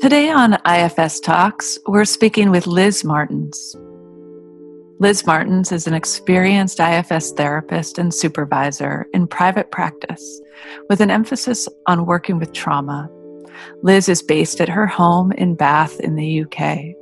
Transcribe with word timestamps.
Today 0.00 0.30
on 0.30 0.56
IFS 0.64 1.18
Talks, 1.18 1.76
we're 1.88 2.04
speaking 2.04 2.52
with 2.52 2.68
Liz 2.68 3.02
Martins. 3.02 3.74
Liz 5.00 5.26
Martins 5.26 5.72
is 5.72 5.88
an 5.88 5.94
experienced 5.94 6.78
IFS 6.78 7.32
therapist 7.32 7.98
and 7.98 8.14
supervisor 8.14 9.08
in 9.12 9.26
private 9.26 9.72
practice 9.72 10.40
with 10.88 11.00
an 11.00 11.10
emphasis 11.10 11.68
on 11.88 12.06
working 12.06 12.38
with 12.38 12.52
trauma. 12.52 13.10
Liz 13.82 14.08
is 14.08 14.22
based 14.22 14.60
at 14.60 14.68
her 14.68 14.86
home 14.86 15.32
in 15.32 15.56
Bath 15.56 15.98
in 15.98 16.14
the 16.14 16.42
UK. 16.42 16.94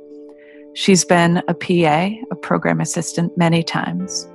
She's 0.73 1.05
been 1.05 1.43
a 1.47 1.53
PA, 1.53 2.09
a 2.31 2.35
program 2.35 2.81
assistant, 2.81 3.37
many 3.37 3.61
times. 3.61 4.27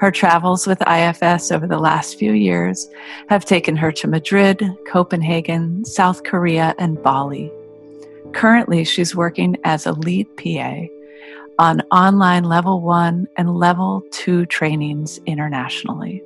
Her 0.00 0.10
travels 0.10 0.66
with 0.66 0.80
IFS 0.88 1.52
over 1.52 1.66
the 1.66 1.78
last 1.78 2.18
few 2.18 2.32
years 2.32 2.88
have 3.28 3.44
taken 3.44 3.76
her 3.76 3.92
to 3.92 4.08
Madrid, 4.08 4.62
Copenhagen, 4.90 5.84
South 5.84 6.24
Korea, 6.24 6.74
and 6.78 7.02
Bali. 7.02 7.52
Currently, 8.32 8.84
she's 8.84 9.16
working 9.16 9.56
as 9.64 9.86
a 9.86 9.92
lead 9.92 10.26
PA 10.36 10.82
on 11.58 11.80
online 11.90 12.44
level 12.44 12.80
one 12.80 13.26
and 13.36 13.56
level 13.56 14.02
two 14.10 14.46
trainings 14.46 15.18
internationally. 15.26 16.22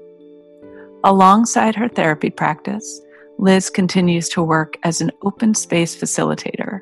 Alongside 1.05 1.75
her 1.77 1.89
therapy 1.89 2.31
practice, 2.31 3.01
Liz 3.39 3.71
continues 3.71 4.29
to 4.31 4.43
work 4.43 4.77
as 4.83 5.01
an 5.01 5.11
open 5.23 5.55
space 5.55 5.97
facilitator 5.97 6.81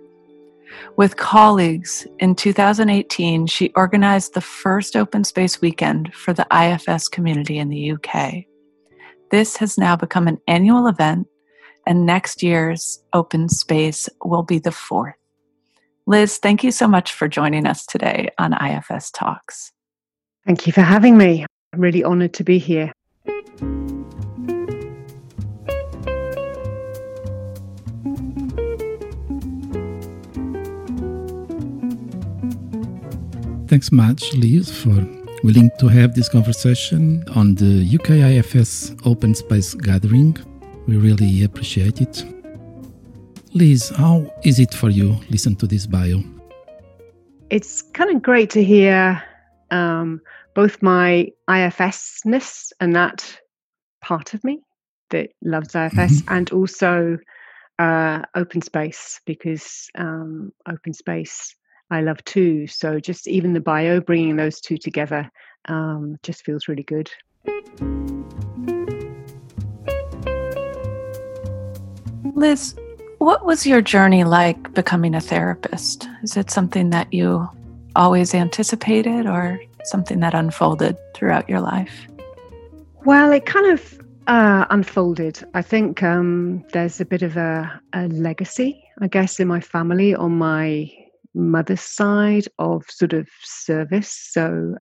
with 0.98 1.16
colleagues, 1.16 2.08
in 2.18 2.34
2018, 2.34 3.46
she 3.46 3.70
organized 3.76 4.34
the 4.34 4.40
first 4.40 4.96
open 4.96 5.22
space 5.22 5.60
weekend 5.60 6.12
for 6.12 6.32
the 6.32 6.44
IFS 6.52 7.06
community 7.06 7.58
in 7.58 7.68
the 7.68 7.92
UK. 7.92 8.46
This 9.30 9.56
has 9.58 9.78
now 9.78 9.94
become 9.94 10.26
an 10.26 10.40
annual 10.48 10.88
event, 10.88 11.27
and 11.88 12.04
next 12.04 12.42
year's 12.42 13.02
open 13.14 13.48
space 13.48 14.10
will 14.22 14.42
be 14.42 14.58
the 14.58 14.70
fourth. 14.70 15.14
Liz, 16.06 16.36
thank 16.36 16.62
you 16.62 16.70
so 16.70 16.86
much 16.86 17.14
for 17.14 17.28
joining 17.28 17.66
us 17.66 17.86
today 17.86 18.28
on 18.36 18.52
IFS 18.52 19.10
Talks. 19.10 19.72
Thank 20.46 20.66
you 20.66 20.72
for 20.72 20.82
having 20.82 21.16
me. 21.16 21.46
I'm 21.72 21.80
really 21.80 22.04
honored 22.04 22.34
to 22.34 22.44
be 22.44 22.58
here. 22.58 22.92
Thanks 33.66 33.90
much, 33.92 34.34
Liz, 34.34 34.70
for 34.70 35.06
willing 35.42 35.70
to 35.78 35.88
have 35.88 36.14
this 36.14 36.28
conversation 36.28 37.24
on 37.34 37.54
the 37.54 37.86
UKIFS 37.96 39.06
Open 39.06 39.34
Space 39.34 39.72
Gathering. 39.72 40.36
We 40.88 40.96
really 40.96 41.44
appreciate 41.44 42.00
it. 42.00 42.24
Liz, 43.52 43.90
how 43.90 44.32
is 44.42 44.58
it 44.58 44.72
for 44.72 44.88
you 44.88 45.18
listen 45.28 45.54
to 45.56 45.66
this 45.66 45.86
bio? 45.86 46.22
It's 47.50 47.82
kind 47.82 48.10
of 48.10 48.22
great 48.22 48.48
to 48.50 48.64
hear 48.64 49.22
um, 49.70 50.22
both 50.54 50.80
my 50.80 51.28
IFSness 51.48 52.72
and 52.80 52.96
that 52.96 53.38
part 54.00 54.32
of 54.32 54.42
me 54.44 54.62
that 55.10 55.28
loves 55.42 55.74
IFS, 55.74 56.22
mm-hmm. 56.22 56.34
and 56.34 56.50
also 56.52 57.18
uh, 57.78 58.22
open 58.34 58.62
space 58.62 59.20
because 59.26 59.90
um, 59.94 60.52
open 60.66 60.94
space 60.94 61.54
I 61.90 62.00
love 62.00 62.24
too. 62.24 62.66
So 62.66 62.98
just 62.98 63.28
even 63.28 63.52
the 63.52 63.60
bio, 63.60 64.00
bringing 64.00 64.36
those 64.36 64.58
two 64.58 64.78
together, 64.78 65.30
um, 65.66 66.16
just 66.22 66.46
feels 66.46 66.66
really 66.66 66.82
good. 66.82 67.10
Liz, 72.34 72.74
what 73.18 73.44
was 73.44 73.66
your 73.66 73.80
journey 73.80 74.24
like 74.24 74.74
becoming 74.74 75.14
a 75.14 75.20
therapist? 75.20 76.08
Is 76.22 76.36
it 76.36 76.50
something 76.50 76.90
that 76.90 77.12
you 77.12 77.48
always 77.96 78.34
anticipated 78.34 79.26
or 79.26 79.60
something 79.84 80.20
that 80.20 80.34
unfolded 80.34 80.96
throughout 81.14 81.48
your 81.48 81.60
life? 81.60 82.06
Well, 83.04 83.32
it 83.32 83.46
kind 83.46 83.72
of 83.72 84.00
uh, 84.26 84.66
unfolded. 84.70 85.44
I 85.54 85.62
think 85.62 86.02
um, 86.02 86.64
there's 86.72 87.00
a 87.00 87.04
bit 87.04 87.22
of 87.22 87.36
a, 87.36 87.80
a 87.92 88.08
legacy, 88.08 88.84
I 89.00 89.08
guess, 89.08 89.40
in 89.40 89.48
my 89.48 89.60
family 89.60 90.14
on 90.14 90.38
my 90.38 90.90
mother's 91.34 91.80
side 91.80 92.46
of 92.58 92.84
sort 92.90 93.12
of 93.12 93.28
service. 93.42 94.10
So 94.10 94.76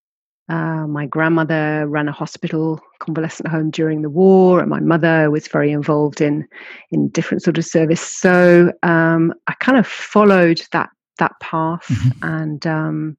uh, 0.49 0.87
my 0.87 1.05
grandmother 1.05 1.85
ran 1.87 2.07
a 2.07 2.11
hospital 2.11 2.79
convalescent 2.99 3.49
home 3.49 3.69
during 3.69 4.01
the 4.01 4.09
war, 4.09 4.59
and 4.59 4.69
my 4.69 4.79
mother 4.79 5.29
was 5.29 5.47
very 5.47 5.71
involved 5.71 6.21
in 6.21 6.47
in 6.91 7.09
different 7.09 7.43
sort 7.43 7.57
of 7.57 7.65
service. 7.65 8.01
So 8.01 8.71
um, 8.83 9.33
I 9.47 9.53
kind 9.55 9.77
of 9.77 9.85
followed 9.85 10.61
that 10.71 10.89
that 11.19 11.33
path, 11.41 11.87
mm-hmm. 11.87 12.23
and 12.23 12.65
um, 12.65 13.17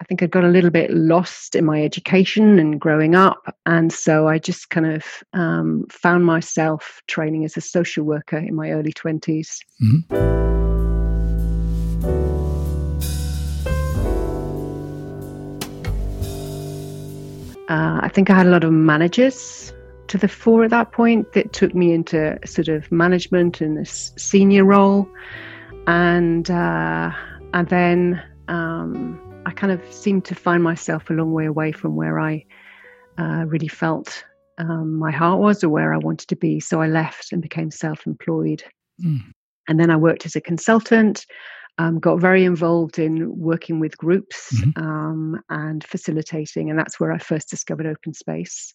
I 0.00 0.04
think 0.04 0.22
I 0.22 0.26
got 0.26 0.44
a 0.44 0.48
little 0.48 0.70
bit 0.70 0.92
lost 0.92 1.56
in 1.56 1.64
my 1.64 1.82
education 1.82 2.58
and 2.60 2.80
growing 2.80 3.16
up, 3.16 3.56
and 3.66 3.92
so 3.92 4.28
I 4.28 4.38
just 4.38 4.70
kind 4.70 4.86
of 4.86 5.04
um, 5.32 5.86
found 5.90 6.24
myself 6.24 7.02
training 7.08 7.44
as 7.44 7.56
a 7.56 7.60
social 7.60 8.04
worker 8.04 8.38
in 8.38 8.54
my 8.54 8.70
early 8.70 8.92
20s 8.92 9.58
mm-hmm. 9.82 10.71
Think 18.12 18.30
I 18.30 18.36
had 18.36 18.46
a 18.46 18.50
lot 18.50 18.64
of 18.64 18.72
managers 18.72 19.72
to 20.08 20.18
the 20.18 20.28
fore 20.28 20.64
at 20.64 20.70
that 20.70 20.92
point 20.92 21.32
that 21.32 21.52
took 21.52 21.74
me 21.74 21.92
into 21.92 22.38
sort 22.44 22.68
of 22.68 22.90
management 22.92 23.60
and 23.60 23.76
this 23.76 24.12
senior 24.18 24.64
role, 24.64 25.08
and 25.86 26.50
uh, 26.50 27.10
and 27.54 27.68
then 27.68 28.22
um, 28.48 29.18
I 29.46 29.52
kind 29.52 29.72
of 29.72 29.80
seemed 29.92 30.24
to 30.26 30.34
find 30.34 30.62
myself 30.62 31.08
a 31.08 31.14
long 31.14 31.32
way 31.32 31.46
away 31.46 31.72
from 31.72 31.96
where 31.96 32.20
I 32.20 32.44
uh, 33.18 33.44
really 33.46 33.68
felt 33.68 34.24
um, 34.58 34.98
my 34.98 35.10
heart 35.10 35.40
was 35.40 35.64
or 35.64 35.70
where 35.70 35.94
I 35.94 35.98
wanted 35.98 36.28
to 36.28 36.36
be. 36.36 36.60
So 36.60 36.82
I 36.82 36.88
left 36.88 37.32
and 37.32 37.40
became 37.40 37.70
self-employed, 37.70 38.62
mm. 39.02 39.22
and 39.68 39.80
then 39.80 39.90
I 39.90 39.96
worked 39.96 40.26
as 40.26 40.36
a 40.36 40.40
consultant 40.40 41.24
um, 41.78 41.98
got 41.98 42.20
very 42.20 42.44
involved 42.44 42.98
in 42.98 43.36
working 43.38 43.80
with 43.80 43.96
groups 43.96 44.54
mm-hmm. 44.54 44.82
um, 44.82 45.42
and 45.48 45.84
facilitating, 45.84 46.70
and 46.70 46.78
that's 46.78 47.00
where 47.00 47.12
I 47.12 47.18
first 47.18 47.48
discovered 47.48 47.86
open 47.86 48.14
space. 48.14 48.74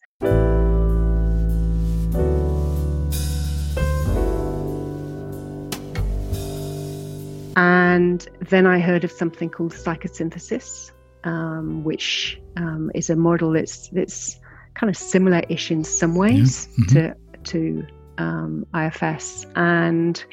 And 7.55 8.27
then 8.49 8.67
I 8.67 8.79
heard 8.79 9.03
of 9.03 9.11
something 9.11 9.49
called 9.49 9.73
psychosynthesis, 9.73 10.91
um, 11.23 11.83
which 11.83 12.39
um, 12.55 12.91
is 12.93 13.09
a 13.09 13.15
model 13.15 13.51
that's 13.51 13.89
that's 13.89 14.39
kind 14.75 14.89
of 14.89 14.97
similar-ish 14.97 15.71
in 15.71 15.83
some 15.83 16.15
ways 16.15 16.69
yeah. 16.77 16.85
mm-hmm. 16.85 17.43
to 17.43 17.51
to 17.51 17.87
um, 18.19 18.65
IFS 18.75 19.45
and 19.55 20.23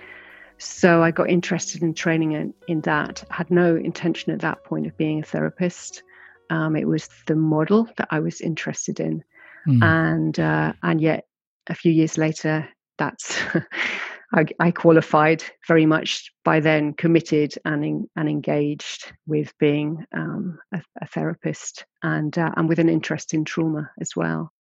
so 0.59 1.03
I 1.03 1.10
got 1.10 1.31
interested 1.31 1.82
in 1.82 1.94
training 1.94 2.32
in, 2.32 2.54
in 2.69 2.81
that. 2.82 3.25
I 3.31 3.34
had 3.34 3.50
no 3.50 3.76
intention 3.76 4.32
at 4.32 4.41
that 4.41 4.65
point 4.65 4.87
of 4.87 4.97
being 4.97 5.20
a 5.20 5.25
therapist. 5.25 6.03
Um, 6.50 6.76
it 6.76 6.87
was 6.87 7.09
the 7.26 7.37
model 7.37 7.88
that 7.97 8.09
I 8.10 8.20
was 8.20 8.41
interested 8.41 9.00
in, 9.00 9.25
mm. 9.66 9.82
and 9.82 10.38
uh, 10.38 10.75
and 10.82 11.00
yet 11.00 11.25
a 11.69 11.75
few 11.75 11.91
years 11.91 12.19
later, 12.19 12.69
that's 12.98 13.41
I, 14.34 14.47
I, 14.60 14.70
qualified 14.70 15.43
very 15.66 15.87
much 15.87 16.31
by 16.44 16.60
then, 16.60 16.93
committed 16.93 17.54
and 17.64 17.84
in, 17.84 18.10
and 18.16 18.28
engaged 18.28 19.12
with 19.26 19.56
being 19.59 20.04
um, 20.12 20.59
a, 20.72 20.82
a, 21.00 21.06
therapist, 21.06 21.87
and 22.03 22.37
uh, 22.37 22.50
and 22.56 22.69
with 22.69 22.78
an 22.78 22.88
interest 22.88 23.32
in 23.32 23.44
trauma 23.44 23.91
as 24.00 24.10
well. 24.14 24.53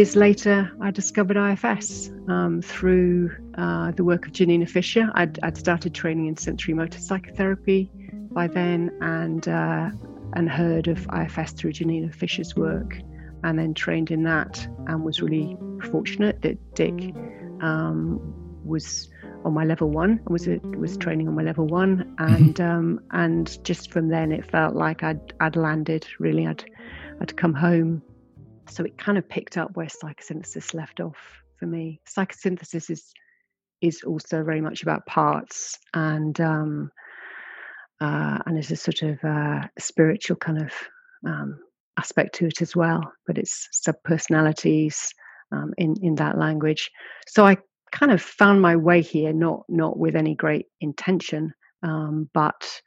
Years 0.00 0.16
later, 0.16 0.72
I 0.80 0.90
discovered 0.90 1.36
IFS 1.36 2.10
um, 2.26 2.62
through 2.62 3.36
uh, 3.58 3.90
the 3.90 4.02
work 4.02 4.24
of 4.24 4.32
Janina 4.32 4.64
Fisher. 4.64 5.10
I'd, 5.14 5.38
I'd, 5.42 5.58
started 5.58 5.94
training 5.94 6.24
in 6.24 6.36
sensorimotor 6.36 6.98
psychotherapy 6.98 7.90
by 8.32 8.46
then 8.46 8.96
and, 9.02 9.46
uh, 9.46 9.90
and 10.32 10.48
heard 10.48 10.88
of 10.88 11.06
IFS 11.12 11.52
through 11.52 11.72
Janina 11.72 12.10
Fisher's 12.12 12.56
work 12.56 12.96
and 13.44 13.58
then 13.58 13.74
trained 13.74 14.10
in 14.10 14.22
that 14.22 14.66
and 14.86 15.04
was 15.04 15.20
really 15.20 15.58
fortunate 15.90 16.40
that 16.40 16.56
Dick 16.74 17.14
um, 17.60 18.20
was 18.64 19.10
on 19.44 19.52
my 19.52 19.66
level 19.66 19.90
one. 19.90 20.18
I 20.26 20.32
was 20.32 20.48
a, 20.48 20.60
was 20.78 20.96
training 20.96 21.28
on 21.28 21.34
my 21.34 21.42
level 21.42 21.66
one, 21.66 22.16
mm-hmm. 22.18 22.34
and 22.34 22.54
mm-hmm. 22.54 22.62
um, 22.62 23.00
and 23.10 23.62
just 23.64 23.92
from 23.92 24.08
then 24.08 24.32
it 24.32 24.50
felt 24.50 24.74
like 24.74 25.02
I'd 25.02 25.34
I'd 25.40 25.56
landed. 25.56 26.06
Really, 26.18 26.46
I'd 26.46 26.64
I'd 27.20 27.36
come 27.36 27.52
home. 27.52 28.00
So 28.70 28.84
it 28.84 28.98
kind 28.98 29.18
of 29.18 29.28
picked 29.28 29.56
up 29.56 29.76
where 29.76 29.86
psychosynthesis 29.86 30.74
left 30.74 31.00
off 31.00 31.16
for 31.58 31.66
me. 31.66 32.00
Psychosynthesis 32.08 32.90
is 32.90 33.12
is 33.80 34.02
also 34.02 34.42
very 34.44 34.60
much 34.60 34.82
about 34.82 35.06
parts 35.06 35.78
and 35.94 36.38
um, 36.40 36.90
uh, 38.00 38.38
and 38.46 38.56
there's 38.56 38.70
a 38.70 38.76
sort 38.76 39.02
of 39.02 39.18
uh, 39.24 39.62
spiritual 39.78 40.36
kind 40.36 40.60
of 40.62 40.72
um, 41.26 41.58
aspect 41.98 42.34
to 42.36 42.46
it 42.46 42.62
as 42.62 42.76
well. 42.76 43.12
But 43.26 43.38
it's 43.38 43.68
sub 43.72 43.96
personalities 44.04 45.12
um, 45.52 45.72
in 45.76 45.96
in 46.02 46.14
that 46.16 46.38
language. 46.38 46.90
So 47.26 47.46
I 47.46 47.56
kind 47.92 48.12
of 48.12 48.22
found 48.22 48.60
my 48.60 48.76
way 48.76 49.02
here, 49.02 49.32
not 49.32 49.64
not 49.68 49.98
with 49.98 50.16
any 50.16 50.34
great 50.34 50.66
intention, 50.80 51.52
um, 51.82 52.30
but 52.32 52.80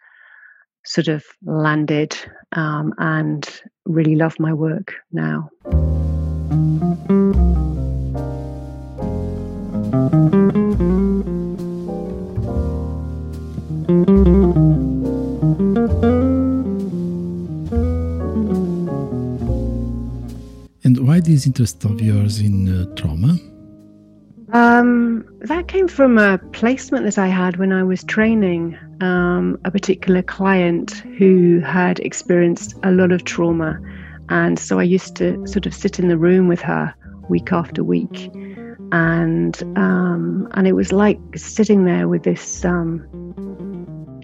sort 0.85 1.07
of 1.07 1.23
landed 1.43 2.15
um, 2.53 2.93
and 2.97 3.61
really 3.85 4.15
love 4.15 4.39
my 4.39 4.53
work 4.53 4.93
now. 5.11 5.49
And 20.85 21.07
why 21.07 21.21
this 21.21 21.47
interest 21.47 21.83
of 21.85 22.01
yours 22.01 22.39
in 22.39 22.67
uh, 22.67 22.93
trauma? 22.95 23.37
Um, 24.51 25.25
that 25.41 25.67
came 25.67 25.87
from 25.87 26.17
a 26.17 26.37
placement 26.51 27.05
that 27.05 27.17
I 27.17 27.27
had 27.27 27.57
when 27.57 27.71
I 27.71 27.83
was 27.83 28.03
training 28.03 28.77
um, 29.03 29.59
a 29.65 29.71
particular 29.71 30.21
client 30.21 30.91
who 31.17 31.59
had 31.59 31.99
experienced 31.99 32.73
a 32.83 32.91
lot 32.91 33.11
of 33.11 33.25
trauma. 33.25 33.77
And 34.29 34.57
so 34.57 34.79
I 34.79 34.83
used 34.83 35.17
to 35.17 35.45
sort 35.45 35.65
of 35.65 35.73
sit 35.73 35.99
in 35.99 36.07
the 36.07 36.17
room 36.17 36.47
with 36.47 36.61
her 36.61 36.95
week 37.27 37.51
after 37.51 37.83
week. 37.83 38.31
And 38.93 39.61
um, 39.75 40.47
and 40.53 40.67
it 40.67 40.73
was 40.73 40.91
like 40.91 41.19
sitting 41.35 41.83
there 41.83 42.07
with 42.07 42.23
this, 42.23 42.63
um, 42.63 43.03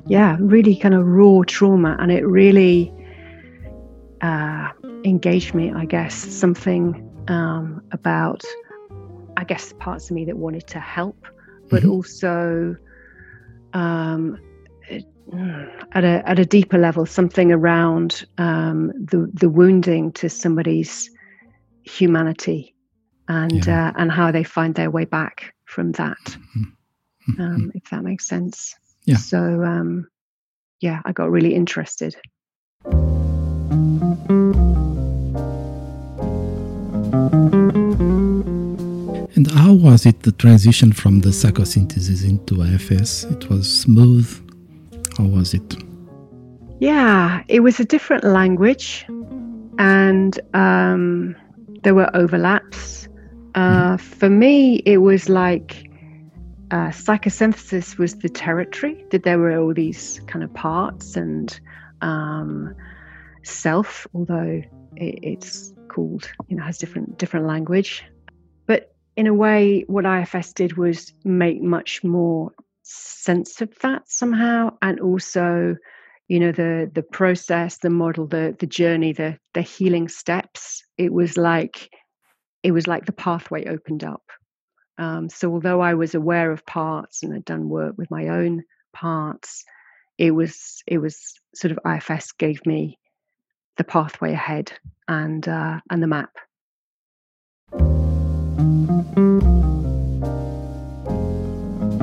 yeah, 0.05 0.37
really 0.39 0.75
kind 0.75 0.93
of 0.93 1.05
raw 1.05 1.41
trauma, 1.45 1.97
and 1.99 2.11
it 2.11 2.25
really 2.25 2.93
uh, 4.21 4.69
engaged 5.03 5.55
me. 5.55 5.71
I 5.71 5.85
guess 5.85 6.13
something 6.13 6.83
um, 7.27 7.81
about 7.91 8.43
I 9.37 9.43
guess 9.43 9.73
parts 9.79 10.09
of 10.09 10.15
me 10.15 10.23
that 10.25 10.37
wanted 10.37 10.67
to 10.67 10.79
help, 10.79 11.25
but 11.69 11.81
mm-hmm. 11.81 11.91
also 11.91 12.75
um, 13.73 14.39
at 15.91 16.03
a 16.03 16.27
at 16.27 16.39
a 16.39 16.45
deeper 16.45 16.77
level, 16.77 17.05
something 17.05 17.51
around 17.51 18.25
um, 18.37 18.91
the 18.95 19.29
the 19.33 19.49
wounding 19.49 20.11
to 20.13 20.29
somebody's 20.29 21.09
humanity 21.83 22.75
and 23.27 23.65
yeah. 23.65 23.87
uh, 23.87 23.93
and 23.97 24.11
how 24.11 24.31
they 24.31 24.43
find 24.43 24.75
their 24.75 24.91
way 24.91 25.05
back 25.05 25.53
from 25.65 25.91
that. 25.93 26.17
Mm-hmm. 26.25 27.41
Um, 27.41 27.71
if 27.75 27.89
that 27.91 28.03
makes 28.03 28.27
sense. 28.27 28.75
Yeah. 29.05 29.17
So 29.17 29.63
um, 29.63 30.07
yeah, 30.79 31.01
I 31.05 31.11
got 31.11 31.31
really 31.31 31.53
interested. 31.53 32.15
And 39.35 39.51
how 39.51 39.73
was 39.73 40.05
it 40.05 40.23
the 40.23 40.31
transition 40.33 40.91
from 40.91 41.21
the 41.21 41.29
psychosynthesis 41.29 42.27
into 42.27 42.61
IFS? 42.61 43.23
It 43.25 43.49
was 43.49 43.71
smooth. 43.81 44.48
How 45.19 45.25
was 45.25 45.54
it? 45.54 45.75
Yeah, 46.80 47.44
it 47.50 47.60
was 47.60 47.77
a 47.77 47.83
different 47.83 48.24
language, 48.24 49.06
and 49.77 50.39
um, 50.54 51.36
there 51.83 51.94
were 51.94 52.10
overlaps. 52.16 53.10
Uh, 53.54 53.98
mm. 53.98 54.00
For 54.00 54.30
me, 54.30 54.75
it 54.86 55.00
was 55.00 55.27
like 55.27 55.92
uh, 56.71 56.88
psychosynthesis 56.88 57.98
was 57.98 58.16
the 58.19 58.30
territory 58.30 59.04
that 59.12 59.24
there 59.24 59.38
were 59.38 59.57
all 59.57 59.74
these 59.74 60.21
kind 60.27 60.42
of 60.42 60.54
parts 60.54 61.18
and 61.18 61.60
um, 62.00 62.74
self, 63.44 64.07
although 64.13 64.62
it, 64.95 65.19
it's 65.21 65.74
called, 65.89 66.31
you 66.48 66.56
know, 66.56 66.63
has 66.63 66.77
different 66.77 67.18
different 67.18 67.45
language 67.45 68.06
But 68.68 68.95
in 69.18 69.27
a 69.27 69.33
way, 69.33 69.83
what 69.88 70.06
IFS 70.06 70.54
did 70.54 70.77
was 70.77 71.12
make 71.25 71.62
much 71.62 72.06
more 72.06 72.54
sense 72.89 73.62
of 73.62 73.74
that 73.81 74.09
somehow, 74.09 74.71
and 74.81 75.00
also, 75.00 75.75
you 76.27 76.39
know, 76.39 76.51
the 76.51 76.89
the 76.94 77.03
process, 77.03 77.77
the 77.77 77.89
model, 77.89 78.27
the 78.27 78.56
the 78.59 78.68
journey, 78.68 79.13
the 79.13 79.38
the 79.53 79.62
healing 79.62 80.07
steps. 80.07 80.83
It 80.97 81.13
was 81.13 81.38
like 81.38 81.89
it 82.63 82.71
was 82.71 82.88
like 82.88 83.06
the 83.06 83.12
pathway 83.12 83.65
opened 83.65 84.03
up. 84.03 84.24
Um, 84.97 85.30
so 85.30 85.53
although 85.53 85.81
I 85.81 85.94
was 85.94 86.13
aware 86.13 86.51
of 86.51 86.65
parts 86.65 87.24
and 87.24 87.33
had 87.33 87.45
done 87.45 87.69
work 87.69 87.97
with 87.97 88.12
my 88.12 88.27
own 88.27 88.63
parts, 88.94 89.63
it 90.18 90.31
was 90.31 90.83
it 90.88 90.97
was 90.97 91.33
sort 91.56 91.71
of 91.71 91.80
IFS 91.85 92.33
gave 92.33 92.65
me 92.65 93.00
the 93.77 93.83
pathway 93.83 94.33
ahead 94.33 94.74
and 95.07 95.47
uh, 95.47 95.80
and 95.89 96.03
the 96.03 96.07
map. 96.07 96.35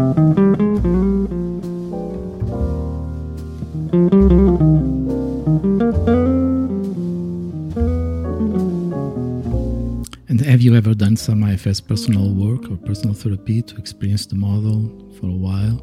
And 0.09 0.39
have 0.39 0.46
you 10.67 10.75
ever 10.75 10.95
done 10.95 11.17
some 11.17 11.45
IFS 11.45 11.81
personal 11.81 12.35
work 12.35 12.69
or 12.69 12.77
personal 12.79 13.15
therapy 13.15 13.63
to 13.63 13.77
experience 13.77 14.27
the 14.27 14.35
model 14.35 15.13
for 15.13 15.27
a 15.29 15.33
while? 15.33 15.81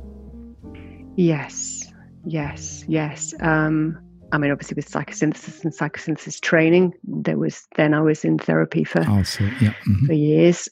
Yes, 1.15 1.87
yes, 2.25 2.83
yes. 2.89 3.33
Um, 3.39 3.97
I 4.33 4.37
mean, 4.37 4.51
obviously 4.51 4.75
with 4.75 4.89
psychosynthesis 4.91 5.63
and 5.63 5.71
psychosynthesis 5.71 6.41
training, 6.41 6.95
there 7.05 7.37
was 7.37 7.65
then 7.77 7.93
I 7.93 8.01
was 8.01 8.25
in 8.25 8.37
therapy 8.37 8.83
for 8.83 9.07
also 9.07 9.45
yeah 9.61 9.73
mm-hmm. 9.87 10.05
for 10.05 10.13
years, 10.13 10.67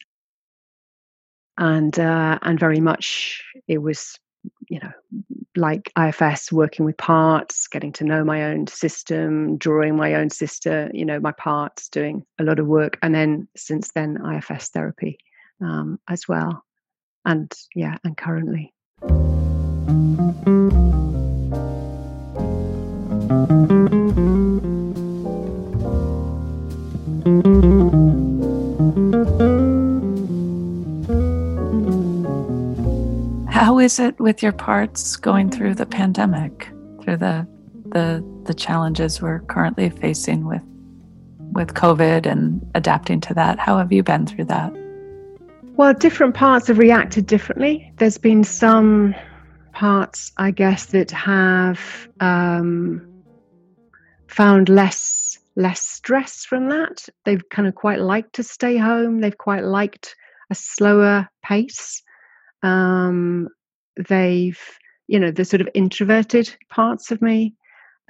and 1.58 1.98
uh, 1.98 2.38
and 2.42 2.60
very 2.60 2.82
much 2.82 3.42
it 3.70 3.78
was 3.78 4.20
you 4.70 4.80
know 4.80 4.92
like 5.56 5.92
IFS 5.98 6.52
working 6.52 6.86
with 6.86 6.98
parts, 6.98 7.68
getting 7.68 7.92
to 7.94 8.06
know 8.06 8.24
my 8.24 8.46
own 8.46 8.68
system, 8.68 9.58
drawing 9.58 9.98
my 9.98 10.16
own 10.16 10.30
sister, 10.30 10.90
you 10.94 11.06
know, 11.06 11.20
my 11.20 11.34
parts, 11.34 11.90
doing 11.90 12.26
a 12.40 12.44
lot 12.44 12.60
of 12.60 12.68
work, 12.68 12.98
and 13.02 13.14
then 13.14 13.48
since 13.56 13.92
then 13.94 14.18
IFS 14.26 14.70
therapy 14.70 15.18
um, 15.62 16.00
as 16.10 16.28
well, 16.28 16.64
and 17.26 17.52
yeah, 17.76 17.98
and 18.04 18.16
currently. 18.16 18.74
How 33.62 33.78
is 33.78 34.00
it 34.00 34.20
with 34.20 34.42
your 34.42 34.54
parts 34.54 35.16
going 35.16 35.52
through 35.52 35.76
the 35.76 35.86
pandemic, 35.86 36.68
through 37.04 37.18
the 37.18 37.48
the 37.90 38.28
the 38.46 38.56
challenges 38.56 39.22
we're 39.22 39.42
currently 39.42 39.92
facing 39.92 40.48
with 40.48 40.64
with 41.52 41.76
COVID 41.76 42.26
and 42.26 42.68
adapting 42.74 43.22
to 43.22 43.36
that? 43.36 43.60
How 43.60 43.78
have 43.78 43.92
you 43.92 44.02
been 44.02 44.26
through 44.26 44.46
that? 44.46 44.74
Well, 45.78 45.94
different 45.94 46.34
parts 46.34 46.70
have 46.70 46.80
reacted 46.80 47.28
differently. 47.28 47.94
There's 47.98 48.18
been 48.18 48.44
some 48.44 49.14
parts, 49.74 50.32
I 50.38 50.50
guess, 50.50 50.88
that 50.88 51.12
have 51.12 52.10
um, 52.20 53.08
found 54.26 54.70
less 54.70 55.38
less 55.56 55.86
stress 55.88 56.46
from 56.46 56.70
that. 56.70 57.08
They've 57.26 57.48
kind 57.52 57.68
of 57.68 57.76
quite 57.76 58.00
liked 58.00 58.34
to 58.34 58.44
stay 58.44 58.78
home. 58.78 59.22
They've 59.22 59.38
quite 59.38 59.66
liked 59.66 60.16
a 60.50 60.56
slower 60.56 61.30
pace. 61.44 62.02
Um, 62.64 63.50
they've, 64.08 64.60
you 65.08 65.20
know, 65.20 65.32
the 65.32 65.46
sort 65.46 65.62
of 65.62 65.70
introverted 65.74 66.56
parts 66.70 67.12
of 67.12 67.22
me, 67.22 67.56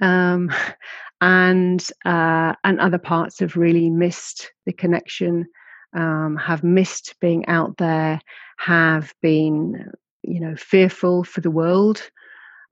um, 0.00 0.52
and 1.20 1.86
uh, 2.04 2.54
and 2.64 2.80
other 2.80 2.98
parts 2.98 3.38
have 3.40 3.56
really 3.56 3.90
missed 3.90 4.52
the 4.66 4.72
connection. 4.72 5.46
Um, 5.94 6.36
have 6.36 6.64
missed 6.64 7.14
being 7.20 7.46
out 7.46 7.76
there. 7.76 8.20
Have 8.58 9.14
been, 9.20 9.90
you 10.22 10.40
know, 10.40 10.56
fearful 10.56 11.24
for 11.24 11.40
the 11.40 11.50
world. 11.50 12.10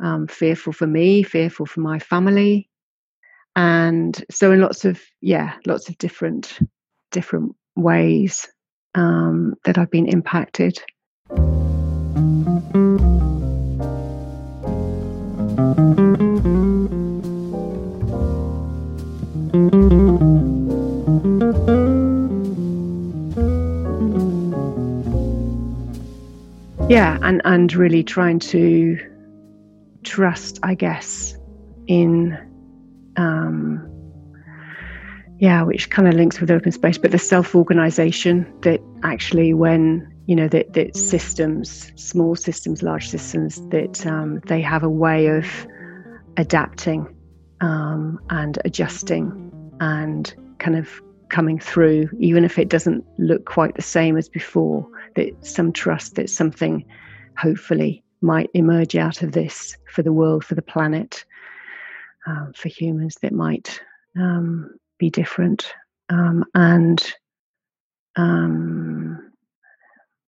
Um, 0.02 0.26
fearful 0.26 0.72
for 0.72 0.86
me, 0.86 1.22
fearful 1.22 1.66
for 1.66 1.80
my 1.80 1.98
family, 1.98 2.70
and 3.56 4.24
so 4.30 4.52
in 4.52 4.60
lots 4.60 4.84
of 4.84 5.00
yeah 5.20 5.54
lots 5.66 5.88
of 5.88 5.98
different 5.98 6.58
different 7.10 7.54
ways 7.76 8.48
um, 8.94 9.54
that 9.64 9.78
i've 9.78 9.90
been 9.90 10.08
impacted 10.08 10.78
yeah, 26.90 27.18
and 27.22 27.40
and 27.44 27.72
really 27.72 28.02
trying 28.02 28.40
to 28.40 28.98
trust, 30.02 30.58
I 30.64 30.74
guess, 30.74 31.36
in 31.86 32.36
um, 33.16 33.86
yeah, 35.38 35.62
which 35.62 35.88
kind 35.88 36.08
of 36.08 36.14
links 36.14 36.40
with 36.40 36.50
open 36.50 36.72
space, 36.72 36.98
but 36.98 37.12
the 37.12 37.18
self-organization 37.18 38.52
that 38.62 38.80
actually 39.04 39.54
when 39.54 40.12
you 40.30 40.36
know 40.36 40.46
that, 40.46 40.74
that 40.74 40.96
systems, 40.96 41.90
small 41.96 42.36
systems, 42.36 42.84
large 42.84 43.08
systems, 43.08 43.60
that 43.70 44.06
um, 44.06 44.38
they 44.46 44.60
have 44.60 44.84
a 44.84 44.88
way 44.88 45.26
of 45.26 45.44
adapting 46.36 47.12
um, 47.60 48.20
and 48.30 48.56
adjusting 48.64 49.50
and 49.80 50.32
kind 50.58 50.76
of 50.78 50.88
coming 51.30 51.58
through, 51.58 52.08
even 52.20 52.44
if 52.44 52.60
it 52.60 52.68
doesn't 52.68 53.04
look 53.18 53.44
quite 53.44 53.74
the 53.74 53.82
same 53.82 54.16
as 54.16 54.28
before. 54.28 54.86
That 55.16 55.32
some 55.44 55.72
trust 55.72 56.14
that 56.14 56.30
something 56.30 56.84
hopefully 57.36 58.04
might 58.20 58.50
emerge 58.54 58.94
out 58.94 59.22
of 59.22 59.32
this 59.32 59.76
for 59.92 60.04
the 60.04 60.12
world, 60.12 60.44
for 60.44 60.54
the 60.54 60.62
planet, 60.62 61.24
um, 62.28 62.52
for 62.54 62.68
humans 62.68 63.16
that 63.22 63.32
might 63.32 63.80
um, 64.16 64.76
be 64.96 65.10
different. 65.10 65.74
Um, 66.08 66.44
and 66.54 67.02
um, 68.14 69.29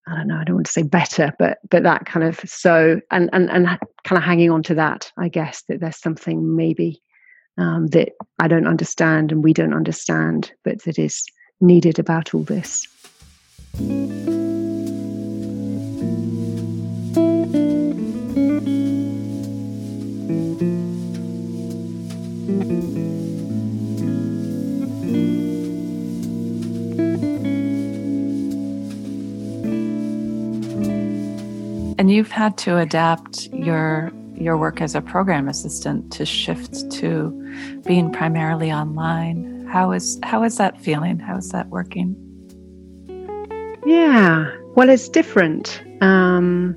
I 0.07 0.17
don't 0.17 0.29
know, 0.29 0.37
I 0.37 0.45
don't 0.45 0.57
want 0.57 0.67
to 0.67 0.73
say 0.73 0.83
better, 0.83 1.33
but 1.39 1.59
but 1.71 1.85
that 1.85 2.07
kind 2.07 2.25
of 2.25 2.41
so 2.45 3.01
and 3.11 3.31
and 3.33 3.51
and 3.51 3.67
kind 4.05 4.19
of 4.19 4.23
hanging 4.23 4.51
on 4.51 4.63
to 4.65 4.75
that, 4.75 5.13
I 5.17 5.29
guess 5.29 5.63
that 5.69 5.81
there's 5.81 6.01
something 6.01 6.57
maybe 6.57 7.01
um, 7.59 7.89
that 7.89 8.11
I 8.39 8.49
don't 8.49 8.67
understand 8.67 9.31
and 9.31 9.45
we 9.45 9.53
don't 9.53 9.75
understand, 9.75 10.53
but 10.65 10.83
that 10.85 10.99
is 10.99 11.25
needed 11.61 11.99
about 11.99 12.35
all 12.35 12.43
this. 12.43 12.87
And 32.03 32.11
you've 32.11 32.33
had 32.33 32.59
to 32.59 32.79
adapt 32.79 33.47
your 33.53 34.11
your 34.35 34.57
work 34.57 34.81
as 34.81 34.97
a 34.97 35.01
program 35.01 35.49
assistant 35.49 36.13
to 36.15 36.27
shift 36.27 36.91
to 36.95 37.31
being 37.87 38.11
primarily 38.11 38.73
online. 38.73 39.69
How 39.71 39.93
is 39.93 40.19
how 40.25 40.43
is 40.43 40.57
that 40.57 40.81
feeling? 40.81 41.21
How 41.21 41.37
is 41.37 41.51
that 41.51 41.69
working? 41.69 42.17
Yeah, 43.87 44.51
well, 44.75 44.91
it's 44.91 45.09
different. 45.09 45.81
Um, 46.01 46.75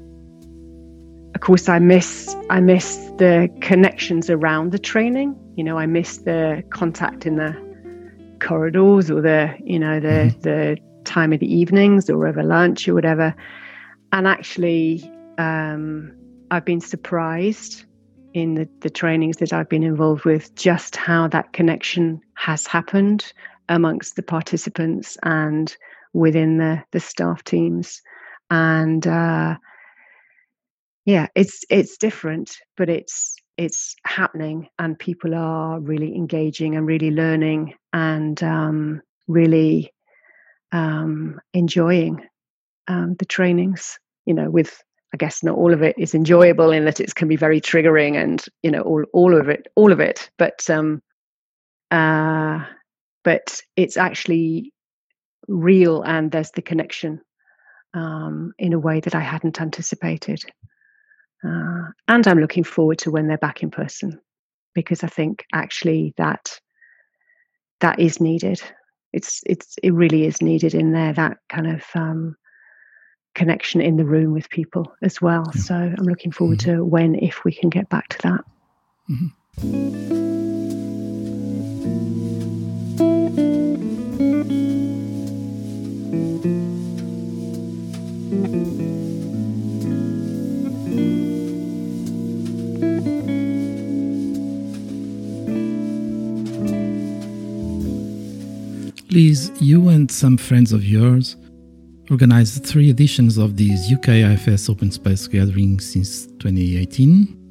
of 1.33 1.41
course, 1.41 1.69
I 1.69 1.79
miss 1.79 2.35
I 2.51 2.59
miss 2.59 2.97
the 3.17 3.49
connections 3.61 4.29
around 4.29 4.73
the 4.73 4.79
training. 4.79 5.35
You 5.55 5.63
know, 5.63 5.79
I 5.79 5.87
miss 5.87 6.19
the 6.19 6.61
contact 6.69 7.25
in 7.25 7.37
the 7.37 7.57
corridors 8.39 9.09
or 9.09 9.21
the 9.21 9.55
you 9.63 9.79
know 9.79 9.99
the 9.99 10.07
mm-hmm. 10.07 10.41
the 10.41 10.77
time 11.03 11.33
of 11.33 11.39
the 11.39 11.51
evenings 11.51 12.11
or 12.11 12.27
over 12.27 12.43
lunch 12.43 12.87
or 12.87 12.93
whatever. 12.93 13.33
And 14.11 14.27
actually, 14.27 15.11
um, 15.37 16.15
I've 16.51 16.65
been 16.65 16.81
surprised 16.81 17.85
in 18.33 18.55
the, 18.55 18.69
the 18.81 18.89
trainings 18.89 19.37
that 19.37 19.53
I've 19.53 19.69
been 19.69 19.83
involved 19.83 20.25
with 20.25 20.53
just 20.55 20.95
how 20.95 21.27
that 21.29 21.53
connection 21.53 22.21
has 22.35 22.67
happened 22.67 23.31
amongst 23.69 24.15
the 24.15 24.23
participants 24.23 25.17
and 25.23 25.75
within 26.13 26.57
the, 26.57 26.83
the 26.91 26.99
staff 26.99 27.43
teams. 27.43 28.01
And 28.49 29.05
uh, 29.07 29.55
yeah, 31.05 31.27
it's 31.35 31.63
it's 31.69 31.97
different, 31.97 32.57
but 32.77 32.89
it's 32.89 33.35
it's 33.57 33.95
happening, 34.05 34.67
and 34.79 34.99
people 34.99 35.33
are 35.33 35.79
really 35.79 36.13
engaging 36.13 36.75
and 36.75 36.85
really 36.85 37.09
learning 37.09 37.73
and 37.93 38.41
um, 38.43 39.01
really 39.27 39.93
um, 40.71 41.39
enjoying 41.53 42.27
um, 42.87 43.15
the 43.15 43.25
trainings 43.25 43.97
you 44.25 44.33
know, 44.33 44.49
with 44.49 44.83
I 45.15 45.17
guess 45.17 45.43
not 45.43 45.57
all 45.57 45.73
of 45.73 45.81
it 45.81 45.95
is 45.97 46.13
enjoyable 46.13 46.71
in 46.71 46.83
that 46.83 46.99
it 46.99 47.15
can 47.15 47.29
be 47.29 47.37
very 47.37 47.61
triggering 47.61 48.21
and 48.21 48.43
you 48.63 48.69
know 48.69 48.81
all 48.81 49.05
all 49.13 49.33
of 49.33 49.47
it 49.47 49.65
all 49.75 49.93
of 49.93 50.01
it, 50.01 50.29
but 50.37 50.69
um, 50.69 51.01
uh, 51.89 52.65
but 53.23 53.61
it's 53.77 53.95
actually 53.95 54.73
real 55.47 56.01
and 56.01 56.31
there's 56.31 56.51
the 56.51 56.61
connection 56.61 57.21
um, 57.93 58.51
in 58.59 58.73
a 58.73 58.79
way 58.79 58.99
that 58.99 59.15
I 59.15 59.21
hadn't 59.21 59.61
anticipated. 59.61 60.43
Uh, 61.47 61.91
and 62.09 62.27
I'm 62.27 62.41
looking 62.41 62.65
forward 62.65 62.97
to 62.99 63.11
when 63.11 63.29
they're 63.29 63.37
back 63.37 63.63
in 63.63 63.71
person 63.71 64.19
because 64.73 65.01
I 65.01 65.07
think 65.07 65.45
actually 65.53 66.13
that 66.17 66.59
that 67.79 68.01
is 68.01 68.19
needed. 68.19 68.61
It's 69.13 69.43
it's 69.45 69.75
it 69.81 69.93
really 69.93 70.25
is 70.25 70.41
needed 70.41 70.73
in 70.73 70.91
there 70.91 71.13
that 71.13 71.37
kind 71.47 71.67
of 71.67 71.83
um, 71.95 72.35
connection 73.35 73.81
in 73.81 73.97
the 73.97 74.05
room 74.05 74.33
with 74.33 74.49
people 74.49 74.91
as 75.01 75.21
well. 75.21 75.51
Yeah. 75.53 75.61
So 75.61 75.75
I'm 75.75 76.05
looking 76.05 76.31
forward 76.31 76.59
mm-hmm. 76.59 76.77
to 76.77 76.85
when, 76.85 77.15
if 77.15 77.43
we 77.43 77.53
can 77.53 77.69
get 77.69 77.89
back 77.89 78.07
to 78.09 78.17
that. 78.23 78.45
Mm-hmm. 79.09 80.15
Liz, 99.11 99.49
you 99.61 99.87
and 99.87 100.11
some 100.11 100.35
friends 100.35 100.73
of 100.73 100.83
yours 100.83 101.37
organized 102.11 102.65
three 102.65 102.89
editions 102.89 103.37
of 103.37 103.57
these 103.57 103.91
UK 103.91 104.09
IFS 104.09 104.69
Open 104.69 104.91
Space 104.91 105.27
Gathering 105.27 105.79
since 105.79 106.27
2018. 106.39 107.41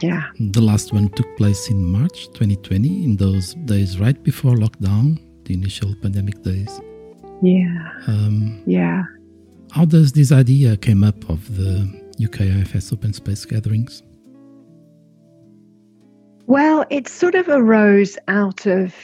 Yeah. 0.00 0.24
The 0.38 0.60
last 0.60 0.92
one 0.92 1.08
took 1.10 1.36
place 1.36 1.70
in 1.70 1.82
March 1.84 2.26
2020, 2.28 3.04
in 3.04 3.16
those 3.16 3.54
days 3.66 3.98
right 3.98 4.20
before 4.22 4.54
lockdown, 4.54 5.20
the 5.44 5.54
initial 5.54 5.94
pandemic 6.02 6.42
days. 6.42 6.80
Yeah. 7.42 7.90
Um, 8.06 8.62
yeah. 8.66 9.04
How 9.70 9.84
does 9.84 10.12
this 10.12 10.32
idea 10.32 10.76
came 10.76 11.04
up 11.04 11.28
of 11.28 11.56
the 11.56 11.88
UK 12.22 12.40
IFS 12.42 12.92
Open 12.92 13.12
Space 13.12 13.44
Gatherings? 13.44 14.02
Well, 16.46 16.84
it 16.90 17.08
sort 17.08 17.34
of 17.34 17.48
arose 17.48 18.18
out 18.28 18.66
of 18.66 18.94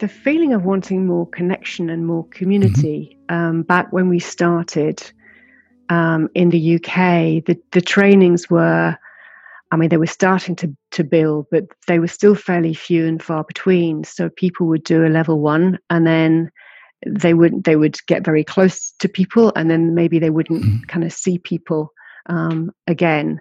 the 0.00 0.08
feeling 0.08 0.52
of 0.54 0.64
wanting 0.64 1.06
more 1.06 1.26
connection 1.28 1.90
and 1.90 2.06
more 2.06 2.26
community 2.28 3.18
mm-hmm. 3.28 3.34
um, 3.34 3.62
back 3.62 3.92
when 3.92 4.08
we 4.08 4.18
started 4.18 5.02
um, 5.90 6.28
in 6.34 6.48
the 6.48 6.76
UK, 6.76 7.44
the, 7.44 7.60
the 7.72 7.82
trainings 7.82 8.48
were, 8.48 8.96
I 9.70 9.76
mean, 9.76 9.90
they 9.90 9.98
were 9.98 10.06
starting 10.06 10.56
to, 10.56 10.74
to 10.92 11.04
build, 11.04 11.46
but 11.50 11.64
they 11.86 11.98
were 11.98 12.08
still 12.08 12.34
fairly 12.34 12.72
few 12.72 13.06
and 13.06 13.22
far 13.22 13.44
between. 13.44 14.04
So 14.04 14.30
people 14.30 14.66
would 14.68 14.84
do 14.84 15.04
a 15.04 15.08
level 15.08 15.40
one 15.40 15.78
and 15.90 16.06
then 16.06 16.50
they 17.06 17.32
would 17.32 17.64
they 17.64 17.76
would 17.76 17.96
get 18.06 18.24
very 18.24 18.44
close 18.44 18.92
to 18.98 19.08
people 19.08 19.52
and 19.56 19.70
then 19.70 19.94
maybe 19.94 20.18
they 20.18 20.28
wouldn't 20.28 20.62
mm-hmm. 20.62 20.84
kind 20.84 21.02
of 21.04 21.12
see 21.12 21.38
people 21.38 21.92
um, 22.26 22.72
again 22.86 23.40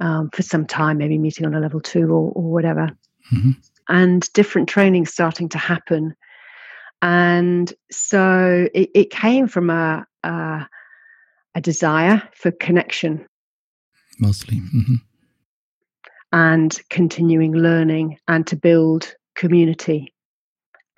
um, 0.00 0.30
for 0.30 0.42
some 0.42 0.66
time, 0.66 0.98
maybe 0.98 1.18
meeting 1.18 1.46
on 1.46 1.54
a 1.54 1.60
level 1.60 1.80
two 1.80 2.10
or, 2.10 2.32
or 2.32 2.52
whatever. 2.52 2.90
Mm-hmm 3.32 3.52
and 3.88 4.30
different 4.32 4.68
training 4.68 5.06
starting 5.06 5.48
to 5.50 5.58
happen. 5.58 6.14
And 7.02 7.72
so 7.90 8.68
it, 8.74 8.90
it 8.94 9.10
came 9.10 9.48
from 9.48 9.70
a, 9.70 10.06
a, 10.22 10.66
a 11.54 11.60
desire 11.60 12.22
for 12.32 12.50
connection, 12.50 13.26
mostly, 14.18 14.56
mm-hmm. 14.56 14.94
and 16.32 16.80
continuing 16.90 17.52
learning 17.52 18.18
and 18.28 18.46
to 18.46 18.56
build 18.56 19.14
community. 19.34 20.12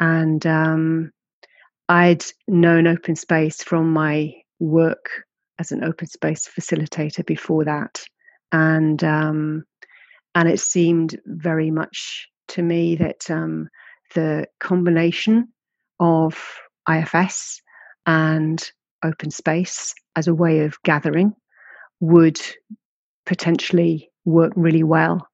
And 0.00 0.46
um, 0.46 1.10
I'd 1.88 2.24
known 2.46 2.86
open 2.86 3.16
space 3.16 3.62
from 3.62 3.92
my 3.92 4.34
work 4.60 5.24
as 5.58 5.72
an 5.72 5.82
open 5.82 6.06
space 6.06 6.48
facilitator 6.48 7.26
before 7.26 7.64
that, 7.64 8.04
and 8.52 9.02
um, 9.02 9.64
and 10.34 10.48
it 10.48 10.60
seemed 10.60 11.18
very 11.26 11.72
much 11.72 12.28
to 12.48 12.62
me 12.62 12.96
that 12.96 13.30
um, 13.30 13.68
the 14.14 14.48
combination 14.60 15.48
of 16.00 16.38
IFS 16.90 17.62
and 18.06 18.70
open 19.04 19.30
space 19.30 19.94
as 20.16 20.28
a 20.28 20.34
way 20.34 20.60
of 20.60 20.82
gathering 20.84 21.34
would 22.00 22.40
potentially 23.26 24.10
work 24.24 24.52
really 24.56 24.84
well. 24.84 25.28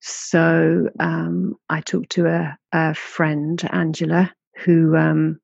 So 0.00 0.88
um, 1.00 1.56
I 1.70 1.80
talked 1.82 2.10
to 2.12 2.26
a, 2.26 2.58
a 2.72 2.94
friend, 2.94 3.62
Angela, 3.72 4.32
who 4.64 4.96
um, 4.96 5.40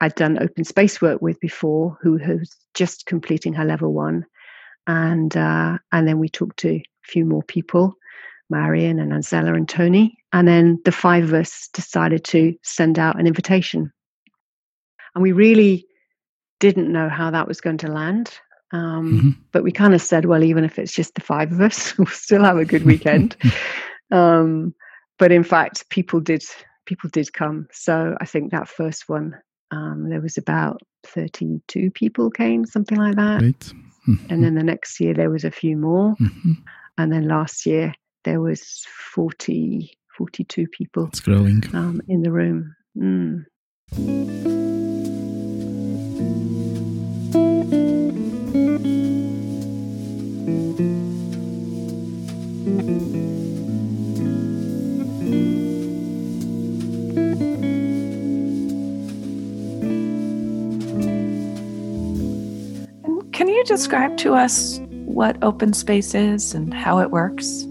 I'd 0.00 0.14
done 0.16 0.42
open 0.42 0.64
space 0.64 1.00
work 1.02 1.22
with 1.22 1.40
before, 1.40 1.98
who 2.02 2.12
was 2.14 2.56
just 2.74 3.06
completing 3.06 3.54
her 3.54 3.64
level 3.64 3.92
one. 3.92 4.24
and 4.88 5.36
uh, 5.36 5.78
and 5.92 6.08
then 6.08 6.20
we 6.20 6.30
talked 6.30 6.60
to 6.60 6.70
a 6.76 6.84
few 7.04 7.26
more 7.26 7.44
people, 7.44 7.94
Marion 8.50 8.98
and 8.98 9.12
Anzella 9.12 9.54
and 9.56 9.68
Tony, 9.68 10.16
and 10.32 10.46
then 10.48 10.80
the 10.84 10.92
five 10.92 11.24
of 11.24 11.34
us 11.34 11.68
decided 11.72 12.24
to 12.24 12.54
send 12.62 12.98
out 12.98 13.18
an 13.18 13.26
invitation, 13.26 13.92
and 15.14 15.22
we 15.22 15.32
really 15.32 15.86
didn't 16.60 16.92
know 16.92 17.08
how 17.08 17.30
that 17.30 17.48
was 17.48 17.60
going 17.60 17.78
to 17.78 17.92
land. 17.92 18.32
Um, 18.72 19.12
mm-hmm. 19.12 19.30
But 19.52 19.62
we 19.62 19.72
kind 19.72 19.94
of 19.94 20.02
said, 20.02 20.26
well, 20.26 20.44
even 20.44 20.64
if 20.64 20.78
it's 20.78 20.92
just 20.92 21.14
the 21.14 21.20
five 21.20 21.52
of 21.52 21.60
us, 21.60 21.96
we'll 21.98 22.06
still 22.06 22.44
have 22.44 22.58
a 22.58 22.64
good 22.64 22.84
weekend. 22.84 23.36
um, 24.10 24.74
but 25.18 25.32
in 25.32 25.44
fact, 25.44 25.88
people 25.90 26.20
did 26.20 26.44
people 26.86 27.10
did 27.10 27.32
come. 27.32 27.68
So 27.72 28.16
I 28.20 28.24
think 28.24 28.50
that 28.50 28.68
first 28.68 29.08
one, 29.08 29.36
um, 29.70 30.08
there 30.08 30.20
was 30.20 30.38
about 30.38 30.80
thirty-two 31.04 31.90
people 31.92 32.30
came, 32.30 32.66
something 32.66 32.98
like 32.98 33.16
that. 33.16 33.42
Mm-hmm. 33.42 34.26
And 34.30 34.42
then 34.42 34.54
the 34.54 34.62
next 34.62 35.00
year 35.00 35.12
there 35.12 35.30
was 35.30 35.44
a 35.44 35.50
few 35.50 35.76
more, 35.76 36.14
mm-hmm. 36.20 36.52
and 36.96 37.12
then 37.12 37.28
last 37.28 37.66
year 37.66 37.94
there 38.28 38.42
was 38.42 38.84
40, 39.14 39.90
42 40.18 40.66
people. 40.66 41.06
It's 41.06 41.20
growing 41.20 41.62
um, 41.72 42.02
in 42.08 42.20
the 42.20 42.30
room. 42.30 42.74
Mm. 42.94 43.46
Can 63.32 63.48
you 63.48 63.64
describe 63.64 64.18
to 64.18 64.34
us 64.34 64.80
what 65.06 65.42
open 65.42 65.72
space 65.72 66.14
is 66.14 66.52
and 66.52 66.74
how 66.74 66.98
it 66.98 67.10
works? 67.10 67.66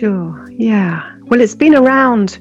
Sure, 0.00 0.48
yeah. 0.52 1.14
Well, 1.24 1.42
it's 1.42 1.54
been 1.54 1.74
around 1.74 2.38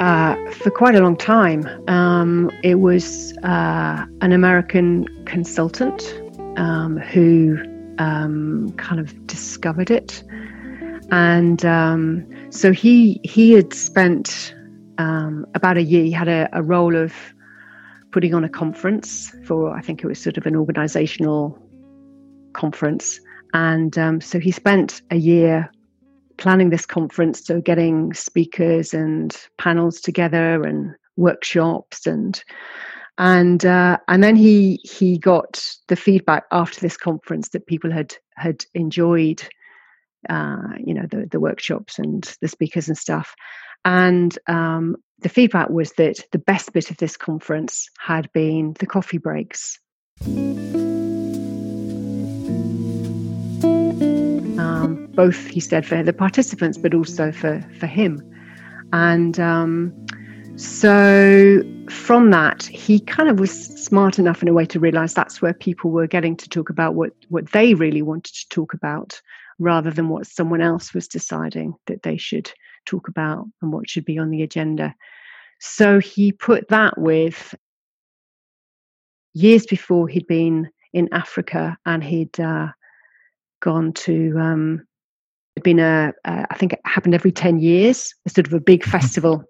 uh, 0.00 0.34
for 0.52 0.70
quite 0.70 0.94
a 0.94 1.00
long 1.00 1.14
time. 1.14 1.68
Um, 1.88 2.50
it 2.62 2.76
was 2.76 3.36
uh, 3.42 4.06
an 4.22 4.32
American 4.32 5.06
consultant 5.26 6.02
um, 6.56 6.96
who 6.96 7.58
um, 7.98 8.72
kind 8.78 8.98
of 8.98 9.26
discovered 9.26 9.90
it, 9.90 10.24
and 11.10 11.66
um, 11.66 12.26
so 12.48 12.72
he 12.72 13.20
he 13.24 13.52
had 13.52 13.74
spent 13.74 14.54
um, 14.96 15.44
about 15.54 15.76
a 15.76 15.82
year. 15.82 16.04
He 16.04 16.12
had 16.12 16.28
a, 16.28 16.48
a 16.54 16.62
role 16.62 16.96
of 16.96 17.12
putting 18.10 18.32
on 18.32 18.42
a 18.42 18.48
conference 18.48 19.34
for 19.44 19.76
I 19.76 19.82
think 19.82 20.02
it 20.02 20.06
was 20.06 20.18
sort 20.18 20.38
of 20.38 20.46
an 20.46 20.54
organisational 20.54 21.60
conference, 22.54 23.20
and 23.52 23.98
um, 23.98 24.22
so 24.22 24.40
he 24.40 24.50
spent 24.50 25.02
a 25.10 25.16
year 25.16 25.70
planning 26.38 26.70
this 26.70 26.86
conference, 26.86 27.44
so 27.44 27.60
getting 27.60 28.14
speakers 28.14 28.94
and 28.94 29.36
panels 29.58 30.00
together 30.00 30.62
and 30.64 30.94
workshops 31.16 32.06
and 32.06 32.42
and 33.18 33.66
uh, 33.66 33.98
and 34.06 34.22
then 34.22 34.36
he 34.36 34.80
he 34.84 35.18
got 35.18 35.62
the 35.88 35.96
feedback 35.96 36.44
after 36.52 36.80
this 36.80 36.96
conference 36.96 37.50
that 37.50 37.66
people 37.66 37.90
had 37.90 38.14
had 38.36 38.64
enjoyed 38.74 39.42
uh, 40.28 40.74
you 40.82 40.94
know 40.94 41.06
the 41.10 41.26
the 41.30 41.40
workshops 41.40 41.98
and 41.98 42.36
the 42.40 42.48
speakers 42.48 42.88
and 42.88 42.96
stuff. 42.96 43.34
And 43.84 44.36
um, 44.46 44.96
the 45.20 45.28
feedback 45.28 45.70
was 45.70 45.92
that 45.92 46.24
the 46.32 46.38
best 46.38 46.72
bit 46.72 46.90
of 46.90 46.96
this 46.96 47.16
conference 47.16 47.88
had 47.98 48.30
been 48.32 48.74
the 48.78 48.86
coffee 48.86 49.18
breaks 49.18 49.78
both 55.18 55.48
he 55.48 55.58
said 55.58 55.84
for 55.84 56.00
the 56.00 56.12
participants 56.12 56.78
but 56.78 56.94
also 56.94 57.32
for 57.32 57.60
for 57.80 57.88
him. 57.88 58.22
And 58.92 59.38
um, 59.40 59.92
so 60.54 61.60
from 61.90 62.30
that 62.30 62.62
he 62.66 63.00
kind 63.00 63.28
of 63.28 63.40
was 63.40 63.52
smart 63.84 64.20
enough 64.20 64.42
in 64.42 64.48
a 64.48 64.52
way 64.52 64.64
to 64.66 64.78
realize 64.78 65.14
that's 65.14 65.42
where 65.42 65.52
people 65.52 65.90
were 65.90 66.06
getting 66.06 66.36
to 66.36 66.48
talk 66.48 66.70
about 66.70 66.94
what 66.94 67.10
what 67.30 67.50
they 67.50 67.74
really 67.74 68.00
wanted 68.00 68.32
to 68.32 68.48
talk 68.48 68.74
about 68.74 69.20
rather 69.58 69.90
than 69.90 70.08
what 70.08 70.24
someone 70.24 70.60
else 70.60 70.94
was 70.94 71.08
deciding 71.08 71.74
that 71.86 72.04
they 72.04 72.16
should 72.16 72.52
talk 72.86 73.08
about 73.08 73.44
and 73.60 73.72
what 73.72 73.90
should 73.90 74.04
be 74.04 74.18
on 74.18 74.30
the 74.30 74.44
agenda. 74.44 74.94
So 75.58 75.98
he 75.98 76.30
put 76.30 76.68
that 76.68 76.96
with 76.96 77.56
years 79.34 79.66
before 79.66 80.06
he'd 80.06 80.28
been 80.28 80.70
in 80.92 81.08
africa 81.12 81.76
and 81.84 82.02
he'd 82.02 82.40
uh, 82.40 82.68
gone 83.60 83.92
to 83.92 84.38
um, 84.38 84.87
it'd 85.58 85.64
been 85.64 85.80
a, 85.80 86.12
a 86.24 86.46
I 86.50 86.54
think 86.54 86.72
it 86.72 86.80
happened 86.84 87.14
every 87.14 87.32
10 87.32 87.58
years 87.58 88.14
a 88.26 88.30
sort 88.30 88.46
of 88.46 88.52
a 88.52 88.60
big 88.60 88.84
festival. 88.84 89.44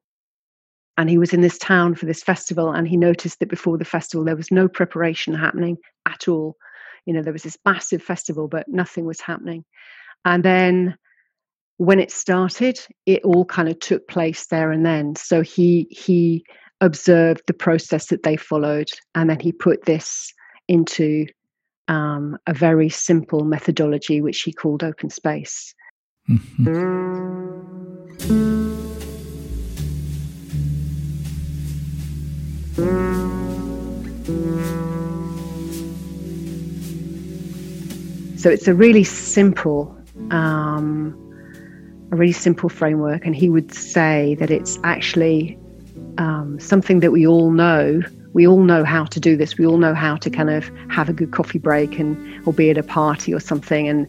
And 0.96 1.08
he 1.08 1.18
was 1.18 1.32
in 1.32 1.42
this 1.42 1.58
town 1.58 1.94
for 1.94 2.06
this 2.06 2.22
festival 2.22 2.72
and 2.72 2.88
he 2.88 2.96
noticed 2.96 3.38
that 3.38 3.48
before 3.48 3.78
the 3.78 3.84
festival 3.84 4.24
there 4.24 4.36
was 4.36 4.50
no 4.50 4.68
preparation 4.68 5.34
happening 5.34 5.76
at 6.06 6.26
all. 6.26 6.56
You 7.04 7.12
know 7.12 7.22
there 7.22 7.32
was 7.32 7.42
this 7.42 7.58
massive 7.64 8.02
festival 8.02 8.48
but 8.48 8.66
nothing 8.68 9.04
was 9.04 9.20
happening. 9.20 9.64
And 10.24 10.42
then 10.42 10.96
when 11.76 12.00
it 12.00 12.10
started 12.10 12.80
it 13.06 13.22
all 13.22 13.44
kind 13.44 13.68
of 13.68 13.78
took 13.78 14.08
place 14.08 14.46
there 14.46 14.72
and 14.72 14.84
then. 14.86 15.14
So 15.16 15.42
he 15.42 15.86
he 15.90 16.42
observed 16.80 17.42
the 17.46 17.54
process 17.54 18.06
that 18.06 18.22
they 18.22 18.36
followed 18.36 18.88
and 19.14 19.28
then 19.28 19.40
he 19.40 19.52
put 19.52 19.84
this 19.84 20.32
into 20.68 21.26
um, 21.88 22.38
a 22.46 22.54
very 22.54 22.88
simple 22.88 23.44
methodology 23.44 24.20
which 24.20 24.42
he 24.42 24.52
called 24.52 24.82
open 24.82 25.10
space. 25.10 25.74
Mm-hmm. 26.28 26.78
So 38.36 38.50
it's 38.50 38.68
a 38.68 38.74
really 38.74 39.04
simple, 39.04 39.96
um, 40.30 41.14
a 42.12 42.16
really 42.16 42.32
simple 42.32 42.68
framework, 42.68 43.24
and 43.26 43.34
he 43.34 43.48
would 43.48 43.74
say 43.74 44.36
that 44.36 44.50
it's 44.50 44.78
actually 44.84 45.58
um, 46.18 46.60
something 46.60 47.00
that 47.00 47.10
we 47.10 47.26
all 47.26 47.50
know 47.50 48.02
we 48.38 48.46
all 48.46 48.62
know 48.62 48.84
how 48.84 49.04
to 49.04 49.18
do 49.18 49.36
this. 49.36 49.58
We 49.58 49.66
all 49.66 49.78
know 49.78 49.94
how 49.94 50.14
to 50.14 50.30
kind 50.30 50.48
of 50.48 50.70
have 50.90 51.08
a 51.08 51.12
good 51.12 51.32
coffee 51.32 51.58
break 51.58 51.98
and 51.98 52.16
or 52.46 52.52
be 52.52 52.70
at 52.70 52.78
a 52.78 52.84
party 52.84 53.34
or 53.34 53.40
something 53.40 53.88
and 53.88 54.06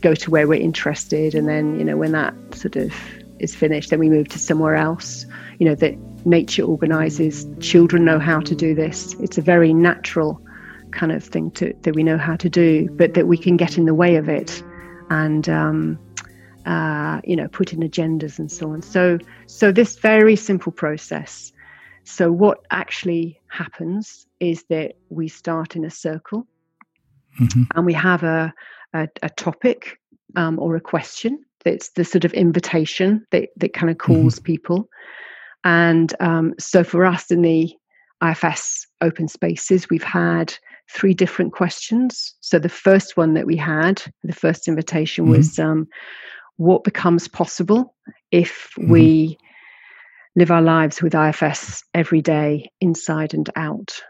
go 0.00 0.12
to 0.12 0.28
where 0.28 0.48
we're 0.48 0.60
interested. 0.60 1.36
And 1.36 1.48
then, 1.48 1.78
you 1.78 1.84
know, 1.84 1.96
when 1.96 2.10
that 2.10 2.34
sort 2.52 2.74
of 2.74 2.92
is 3.38 3.54
finished, 3.54 3.90
then 3.90 4.00
we 4.00 4.10
move 4.10 4.26
to 4.30 4.40
somewhere 4.40 4.74
else. 4.74 5.24
You 5.60 5.66
know, 5.66 5.76
that 5.76 5.96
nature 6.26 6.64
organizes. 6.64 7.46
Children 7.60 8.04
know 8.04 8.18
how 8.18 8.40
to 8.40 8.56
do 8.56 8.74
this. 8.74 9.14
It's 9.20 9.38
a 9.38 9.40
very 9.40 9.72
natural 9.72 10.42
kind 10.90 11.12
of 11.12 11.22
thing 11.22 11.52
to, 11.52 11.72
that 11.82 11.94
we 11.94 12.02
know 12.02 12.18
how 12.18 12.34
to 12.34 12.48
do, 12.50 12.88
but 12.90 13.14
that 13.14 13.28
we 13.28 13.38
can 13.38 13.56
get 13.56 13.78
in 13.78 13.84
the 13.84 13.94
way 13.94 14.16
of 14.16 14.28
it 14.28 14.64
and, 15.10 15.48
um, 15.48 15.96
uh, 16.66 17.20
you 17.22 17.36
know, 17.36 17.46
put 17.46 17.72
in 17.72 17.88
agendas 17.88 18.40
and 18.40 18.50
so 18.50 18.72
on. 18.72 18.82
So, 18.82 19.20
so 19.46 19.70
this 19.70 19.94
very 19.94 20.34
simple 20.34 20.72
process 20.72 21.52
so, 22.04 22.32
what 22.32 22.58
actually 22.70 23.40
happens 23.48 24.26
is 24.40 24.64
that 24.70 24.96
we 25.10 25.28
start 25.28 25.76
in 25.76 25.84
a 25.84 25.90
circle 25.90 26.46
mm-hmm. 27.40 27.64
and 27.74 27.86
we 27.86 27.92
have 27.92 28.22
a, 28.22 28.52
a, 28.94 29.08
a 29.22 29.28
topic 29.30 29.98
um, 30.36 30.58
or 30.58 30.76
a 30.76 30.80
question 30.80 31.44
that's 31.64 31.90
the 31.90 32.04
sort 32.04 32.24
of 32.24 32.32
invitation 32.32 33.26
that, 33.32 33.50
that 33.56 33.74
kind 33.74 33.90
of 33.90 33.98
calls 33.98 34.36
mm-hmm. 34.36 34.44
people. 34.44 34.88
And 35.62 36.14
um, 36.20 36.54
so, 36.58 36.82
for 36.82 37.04
us 37.04 37.30
in 37.30 37.42
the 37.42 37.72
IFS 38.24 38.86
open 39.00 39.28
spaces, 39.28 39.88
we've 39.90 40.02
had 40.02 40.54
three 40.90 41.14
different 41.14 41.52
questions. 41.52 42.34
So, 42.40 42.58
the 42.58 42.68
first 42.68 43.16
one 43.16 43.34
that 43.34 43.46
we 43.46 43.56
had, 43.56 44.02
the 44.24 44.32
first 44.32 44.68
invitation 44.68 45.24
mm-hmm. 45.24 45.36
was 45.36 45.58
um, 45.58 45.86
what 46.56 46.84
becomes 46.84 47.28
possible 47.28 47.94
if 48.30 48.70
mm-hmm. 48.78 48.90
we 48.90 49.38
live 50.40 50.50
our 50.50 50.62
lives 50.62 51.02
with 51.02 51.14
IFS 51.14 51.84
every 51.92 52.22
day, 52.22 52.70
inside 52.80 53.34
and 53.34 53.50
out. 53.56 54.00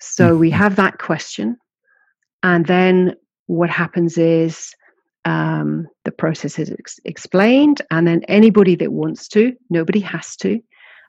So 0.00 0.34
we 0.34 0.48
mm-hmm. 0.48 0.58
have 0.58 0.76
that 0.76 0.96
question. 0.96 1.58
And 2.42 2.64
then 2.64 3.14
what 3.46 3.68
happens 3.68 4.16
is 4.16 4.72
um, 5.26 5.86
the 6.06 6.12
process 6.12 6.58
is 6.58 6.70
ex- 6.70 6.98
explained, 7.04 7.82
and 7.90 8.06
then 8.06 8.22
anybody 8.26 8.74
that 8.76 8.90
wants 8.90 9.28
to, 9.28 9.52
nobody 9.68 10.00
has 10.00 10.34
to, 10.36 10.60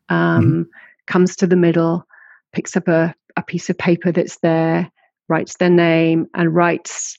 um, 0.09 0.43
mm-hmm. 0.43 0.61
comes 1.07 1.37
to 1.37 1.47
the 1.47 1.55
middle, 1.55 2.05
picks 2.51 2.75
up 2.75 2.89
a, 2.89 3.15
a 3.37 3.43
piece 3.43 3.69
of 3.69 3.77
paper 3.77 4.11
that's 4.11 4.37
there, 4.39 4.91
writes 5.29 5.55
their 5.59 5.69
name, 5.69 6.27
and 6.33 6.53
writes 6.53 7.17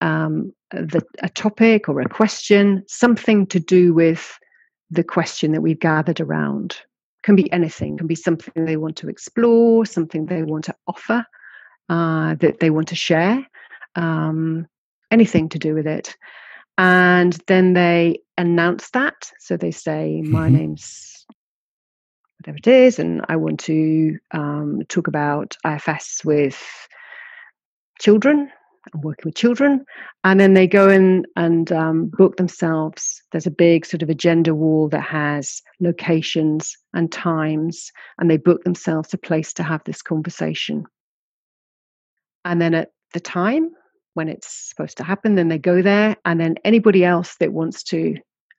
um, 0.00 0.52
the, 0.72 1.00
a 1.22 1.28
topic 1.28 1.88
or 1.88 2.00
a 2.00 2.08
question, 2.08 2.82
something 2.88 3.46
to 3.46 3.60
do 3.60 3.94
with 3.94 4.36
the 4.92 5.04
question 5.04 5.52
that 5.52 5.62
we've 5.62 5.80
gathered 5.80 6.20
around. 6.20 6.76
Can 7.24 7.36
be 7.36 7.50
anything, 7.52 7.96
can 7.98 8.06
be 8.06 8.14
something 8.14 8.64
they 8.64 8.76
want 8.76 8.96
to 8.96 9.08
explore, 9.08 9.86
something 9.86 10.26
they 10.26 10.42
want 10.42 10.64
to 10.66 10.74
offer, 10.86 11.24
uh, 11.88 12.34
that 12.36 12.60
they 12.60 12.70
want 12.70 12.88
to 12.88 12.96
share. 12.96 13.46
um, 13.96 14.66
anything 15.10 15.48
to 15.50 15.58
do 15.58 15.74
with 15.74 15.86
it. 15.86 16.16
And 16.78 17.34
then 17.46 17.74
they 17.74 18.20
announce 18.38 18.90
that. 18.90 19.30
So 19.38 19.56
they 19.56 19.70
say, 19.70 20.22
My 20.22 20.46
mm-hmm. 20.48 20.56
name's 20.56 21.26
whatever 22.40 22.58
it 22.58 22.66
is, 22.66 22.98
and 22.98 23.24
I 23.28 23.36
want 23.36 23.60
to 23.60 24.18
um, 24.32 24.82
talk 24.88 25.06
about 25.06 25.56
IFS 25.64 26.24
with 26.24 26.60
children. 28.00 28.50
Working 28.94 29.26
with 29.26 29.36
children. 29.36 29.84
And 30.24 30.40
then 30.40 30.54
they 30.54 30.66
go 30.66 30.88
in 30.88 31.24
and 31.36 31.70
um, 31.70 32.06
book 32.06 32.36
themselves. 32.36 33.22
There's 33.30 33.46
a 33.46 33.50
big 33.50 33.86
sort 33.86 34.02
of 34.02 34.10
agenda 34.10 34.54
wall 34.54 34.88
that 34.88 35.02
has 35.02 35.62
locations 35.80 36.76
and 36.92 37.10
times, 37.10 37.92
and 38.18 38.28
they 38.28 38.38
book 38.38 38.64
themselves 38.64 39.14
a 39.14 39.18
place 39.18 39.52
to 39.54 39.62
have 39.62 39.82
this 39.84 40.02
conversation. 40.02 40.84
And 42.44 42.60
then 42.60 42.74
at 42.74 42.90
the 43.14 43.20
time 43.20 43.70
when 44.14 44.28
it's 44.28 44.68
supposed 44.68 44.96
to 44.96 45.04
happen, 45.04 45.36
then 45.36 45.48
they 45.48 45.58
go 45.58 45.80
there, 45.80 46.16
and 46.24 46.40
then 46.40 46.56
anybody 46.64 47.04
else 47.04 47.36
that 47.38 47.52
wants 47.52 47.84
to 47.84 48.16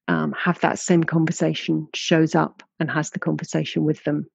um, 0.08 0.34
have 0.34 0.60
that 0.62 0.80
same 0.80 1.04
conversation 1.04 1.88
shows 1.94 2.34
up 2.34 2.64
and 2.80 2.90
has 2.90 3.10
the 3.10 3.20
conversation 3.20 3.84
with 3.84 4.04
them. 4.04 4.26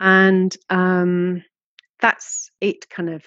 And 0.00 0.54
um, 0.70 1.42
that's 2.00 2.50
it, 2.60 2.88
kind 2.90 3.10
of 3.10 3.24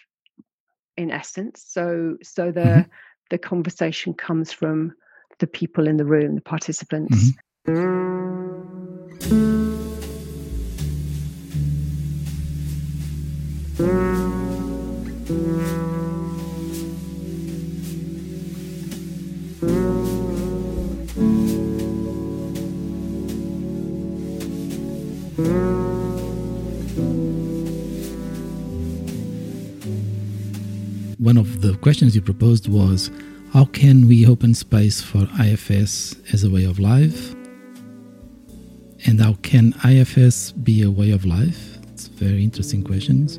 in 0.97 1.11
essence. 1.11 1.63
So, 1.67 2.17
so 2.23 2.51
the 2.51 2.61
mm-hmm. 2.61 2.91
the 3.29 3.37
conversation 3.37 4.13
comes 4.13 4.51
from 4.51 4.93
the 5.39 5.47
people 5.47 5.87
in 5.87 5.97
the 5.97 6.05
room, 6.05 6.35
the 6.35 6.41
participants. 6.41 7.33
Mm-hmm. 7.67 9.66
One 31.17 31.37
of 31.37 31.61
the 31.61 31.75
questions 31.77 32.15
you 32.15 32.21
proposed 32.21 32.67
was 32.67 33.09
how 33.53 33.65
can 33.65 34.07
we 34.07 34.27
open 34.27 34.53
space 34.53 35.01
for 35.01 35.27
IFS 35.39 36.15
as 36.33 36.43
a 36.43 36.49
way 36.49 36.65
of 36.65 36.79
life? 36.79 37.33
And 39.05 39.21
how 39.21 39.33
can 39.41 39.73
IFS 39.85 40.51
be 40.51 40.83
a 40.83 40.91
way 40.91 41.11
of 41.11 41.25
life? 41.25 41.77
It's 41.93 42.07
very 42.07 42.43
interesting 42.43 42.83
questions. 42.83 43.37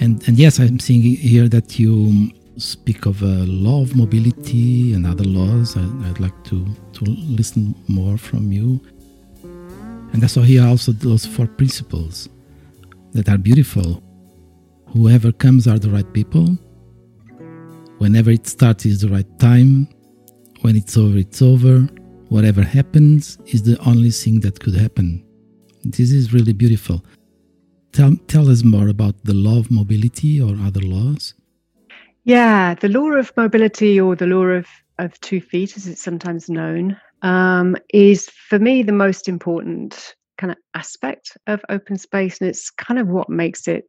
And, 0.00 0.26
and 0.26 0.38
yes, 0.38 0.58
I'm 0.58 0.78
seeing 0.78 1.02
here 1.02 1.48
that 1.48 1.78
you 1.78 2.30
speak 2.56 3.06
of 3.06 3.22
a 3.22 3.44
law 3.46 3.82
of 3.82 3.94
mobility 3.96 4.94
and 4.94 5.06
other 5.06 5.24
laws. 5.24 5.76
I, 5.76 5.84
would 6.08 6.20
like 6.20 6.44
to, 6.44 6.64
to 6.92 7.04
listen 7.04 7.74
more 7.88 8.16
from 8.16 8.52
you. 8.52 8.80
And 10.12 10.24
I 10.24 10.26
saw 10.26 10.40
here 10.42 10.64
also 10.64 10.92
those 10.92 11.26
four 11.26 11.46
principles 11.46 12.28
that 13.12 13.28
are 13.28 13.38
beautiful. 13.38 14.02
Whoever 14.92 15.30
comes 15.30 15.68
are 15.68 15.78
the 15.78 15.88
right 15.88 16.12
people. 16.12 16.58
Whenever 17.98 18.30
it 18.30 18.48
starts 18.48 18.84
is 18.86 19.00
the 19.00 19.08
right 19.08 19.38
time. 19.38 19.86
When 20.62 20.74
it's 20.74 20.96
over, 20.96 21.16
it's 21.16 21.40
over. 21.40 21.82
Whatever 22.28 22.62
happens 22.62 23.38
is 23.46 23.62
the 23.62 23.78
only 23.86 24.10
thing 24.10 24.40
that 24.40 24.58
could 24.58 24.74
happen. 24.74 25.24
This 25.84 26.10
is 26.10 26.32
really 26.32 26.52
beautiful. 26.52 27.04
Tell, 27.92 28.16
tell 28.26 28.50
us 28.50 28.64
more 28.64 28.88
about 28.88 29.14
the 29.24 29.34
law 29.34 29.58
of 29.58 29.70
mobility 29.70 30.40
or 30.40 30.56
other 30.64 30.80
laws. 30.80 31.34
Yeah, 32.24 32.74
the 32.74 32.88
law 32.88 33.12
of 33.12 33.32
mobility 33.36 34.00
or 34.00 34.16
the 34.16 34.26
law 34.26 34.46
of, 34.46 34.66
of 34.98 35.18
two 35.20 35.40
feet, 35.40 35.76
as 35.76 35.86
it's 35.86 36.02
sometimes 36.02 36.48
known, 36.48 36.96
um, 37.22 37.76
is 37.94 38.28
for 38.28 38.58
me 38.58 38.82
the 38.82 38.92
most 38.92 39.28
important 39.28 40.16
kind 40.36 40.50
of 40.50 40.58
aspect 40.74 41.36
of 41.46 41.64
open 41.68 41.96
space. 41.96 42.40
And 42.40 42.50
it's 42.50 42.70
kind 42.70 42.98
of 42.98 43.06
what 43.06 43.28
makes 43.28 43.68
it 43.68 43.84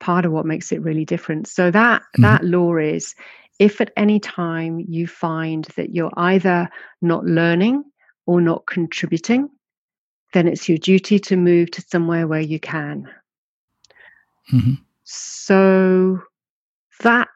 part 0.00 0.24
of 0.24 0.32
what 0.32 0.46
makes 0.46 0.72
it 0.72 0.82
really 0.82 1.04
different. 1.04 1.48
So 1.48 1.70
that 1.70 2.02
mm-hmm. 2.02 2.22
that 2.22 2.44
law 2.44 2.76
is 2.76 3.14
if 3.58 3.80
at 3.80 3.92
any 3.96 4.20
time 4.20 4.84
you 4.88 5.06
find 5.06 5.64
that 5.76 5.94
you're 5.94 6.12
either 6.16 6.68
not 7.02 7.24
learning 7.24 7.84
or 8.26 8.40
not 8.40 8.66
contributing, 8.66 9.48
then 10.32 10.46
it's 10.46 10.68
your 10.68 10.78
duty 10.78 11.18
to 11.18 11.36
move 11.36 11.70
to 11.72 11.82
somewhere 11.82 12.26
where 12.26 12.40
you 12.40 12.60
can. 12.60 13.08
Mm-hmm. 14.52 14.74
So 15.04 16.20
that 17.00 17.28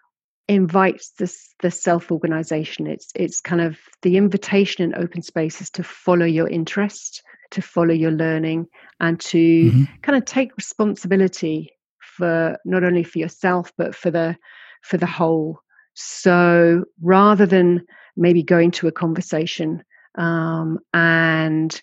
invites 0.49 1.11
this 1.19 1.55
the 1.61 1.71
self-organization. 1.71 2.87
It's 2.87 3.11
it's 3.15 3.41
kind 3.41 3.61
of 3.61 3.79
the 4.03 4.17
invitation 4.17 4.85
in 4.85 4.95
open 4.95 5.23
spaces 5.23 5.71
to 5.71 5.83
follow 5.83 6.27
your 6.27 6.49
interest, 6.49 7.23
to 7.51 7.63
follow 7.63 7.95
your 7.95 8.11
learning, 8.11 8.67
and 9.01 9.19
to 9.21 9.39
mm-hmm. 9.39 9.85
kind 10.03 10.19
of 10.19 10.25
take 10.25 10.57
responsibility 10.57 11.72
for 12.17 12.57
not 12.65 12.85
only 12.85 13.05
for 13.05 13.19
yourself 13.19 13.73
but 13.77 13.95
for 13.95 14.11
the 14.11 14.37
for 14.83 14.97
the 14.97 15.07
whole. 15.07 15.61
So 15.95 16.85
rather 17.01 17.47
than 17.47 17.85
maybe 18.17 18.43
going 18.43 18.71
to 18.73 18.89
a 18.89 18.93
conversation 18.93 19.83
um, 20.17 20.79
and 20.93 21.81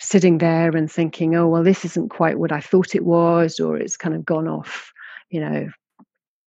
sitting 0.00 0.38
there 0.38 0.76
and 0.76 0.90
thinking 0.90 1.34
oh 1.34 1.48
well 1.48 1.64
this 1.64 1.84
isn't 1.84 2.10
quite 2.10 2.38
what 2.38 2.52
i 2.52 2.60
thought 2.60 2.94
it 2.94 3.04
was 3.04 3.58
or 3.58 3.76
it's 3.76 3.96
kind 3.96 4.14
of 4.14 4.24
gone 4.24 4.46
off 4.46 4.92
you 5.28 5.40
know 5.40 5.68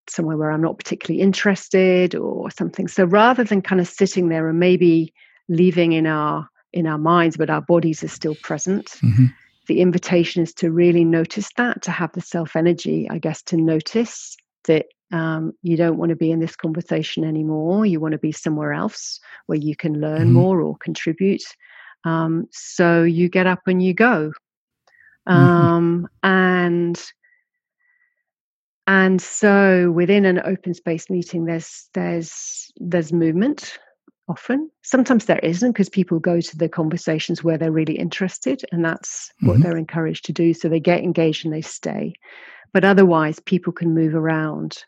somewhere 0.10 0.38
where 0.38 0.52
i'm 0.52 0.62
not 0.62 0.78
particularly 0.78 1.22
interested 1.22 2.16
or 2.16 2.50
something. 2.52 2.88
So 2.88 3.04
rather 3.04 3.44
than 3.44 3.62
kind 3.62 3.82
of 3.82 3.90
sitting 3.90 4.30
there 4.30 4.48
and 4.48 4.58
maybe 4.58 5.14
leaving 5.50 5.92
in 5.92 6.08
our 6.08 6.48
in 6.72 6.88
our 6.88 6.98
minds 6.98 7.36
but 7.36 7.50
our 7.50 7.62
bodies 7.62 8.04
are 8.04 8.08
still 8.08 8.36
present 8.36 8.86
mm-hmm 9.04 9.26
the 9.72 9.80
invitation 9.80 10.44
is 10.44 10.54
to 10.54 10.70
really 10.70 11.06
notice 11.06 11.50
that, 11.56 11.82
to 11.84 11.92
have 11.92 12.12
the 12.12 12.20
self 12.20 12.58
energy, 12.58 13.08
I 13.10 13.20
guess, 13.20 13.42
to 13.44 13.56
notice 13.56 14.36
that 14.66 14.88
um, 15.14 15.54
you 15.62 15.78
don't 15.78 15.98
want 15.98 16.10
to 16.10 16.18
be 16.18 16.30
in 16.30 16.42
this 16.42 16.58
conversation 16.58 17.24
anymore. 17.24 17.86
You 17.86 18.02
want 18.02 18.12
to 18.12 18.18
be 18.18 18.34
somewhere 18.34 18.74
else 18.74 19.22
where 19.46 19.58
you 19.58 19.78
can 19.78 20.02
learn 20.02 20.24
mm-hmm. 20.24 20.34
more 20.34 20.60
or 20.60 20.76
contribute. 20.76 21.44
Um, 22.04 22.50
so 22.52 23.04
you 23.04 23.30
get 23.30 23.48
up 23.48 23.62
and 23.66 23.82
you 23.82 23.94
go. 23.94 24.34
Mm-hmm. 25.30 25.34
Um, 25.34 25.96
mm-hmm. 25.96 26.30
And 26.30 27.12
and 28.88 29.22
so 29.22 29.90
within 29.90 30.26
an 30.26 30.42
open 30.44 30.74
space 30.74 31.10
meeting, 31.10 31.46
there's 31.46 31.88
there's 31.94 32.74
there's 32.76 33.14
movement 33.14 33.80
often. 34.32 34.72
Sometimes 34.82 35.26
there 35.26 35.40
isn't 35.40 35.74
because 35.74 35.90
people 35.90 36.18
go 36.20 36.40
to 36.40 36.58
the 36.58 36.70
conversations 36.70 37.44
where 37.44 37.58
they're 37.58 37.72
really 37.72 37.98
interested, 37.98 38.64
and 38.72 38.84
that's 38.84 39.30
what 39.42 39.56
mm-hmm. 39.56 39.64
they're 39.64 39.78
encouraged 39.78 40.24
to 40.26 40.34
do. 40.34 40.54
So 40.54 40.70
they 40.70 40.80
get 40.80 41.04
engaged 41.04 41.46
and 41.46 41.54
they 41.54 41.62
stay. 41.62 42.14
But 42.74 42.86
otherwise, 42.86 43.40
people 43.42 43.74
can 43.74 43.94
move 43.94 44.16
around. 44.16 44.86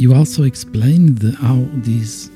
You 0.00 0.14
also 0.14 0.44
explained 0.44 1.18
the, 1.18 1.32
how 1.36 1.58
these 1.82 2.30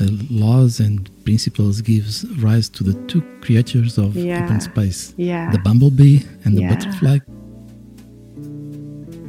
uh, 0.00 0.06
laws 0.30 0.80
and 0.80 1.10
principles 1.24 1.82
gives 1.82 2.24
rise 2.38 2.70
to 2.70 2.82
the 2.82 2.94
two 3.08 3.20
creatures 3.42 3.98
of 3.98 4.16
yeah. 4.16 4.42
open 4.42 4.58
space 4.58 5.12
yeah. 5.18 5.50
the 5.50 5.58
bumblebee 5.58 6.20
and 6.44 6.58
yeah. 6.58 6.66
the 6.66 6.74
butterfly 6.74 7.18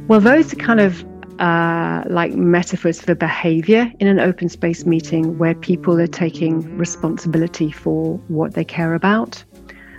well 0.08 0.20
those 0.20 0.54
are 0.54 0.56
kind 0.56 0.80
of 0.80 1.04
uh, 1.38 2.02
like 2.08 2.32
metaphors 2.32 2.98
for 2.98 3.14
behavior 3.14 3.92
in 4.00 4.06
an 4.08 4.18
open 4.18 4.48
space 4.48 4.86
meeting 4.86 5.36
where 5.36 5.54
people 5.54 6.00
are 6.00 6.06
taking 6.06 6.78
responsibility 6.78 7.70
for 7.70 8.16
what 8.28 8.54
they 8.54 8.64
care 8.64 8.94
about 8.94 9.44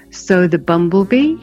so 0.09 0.47
the 0.47 0.57
bumblebee 0.57 1.37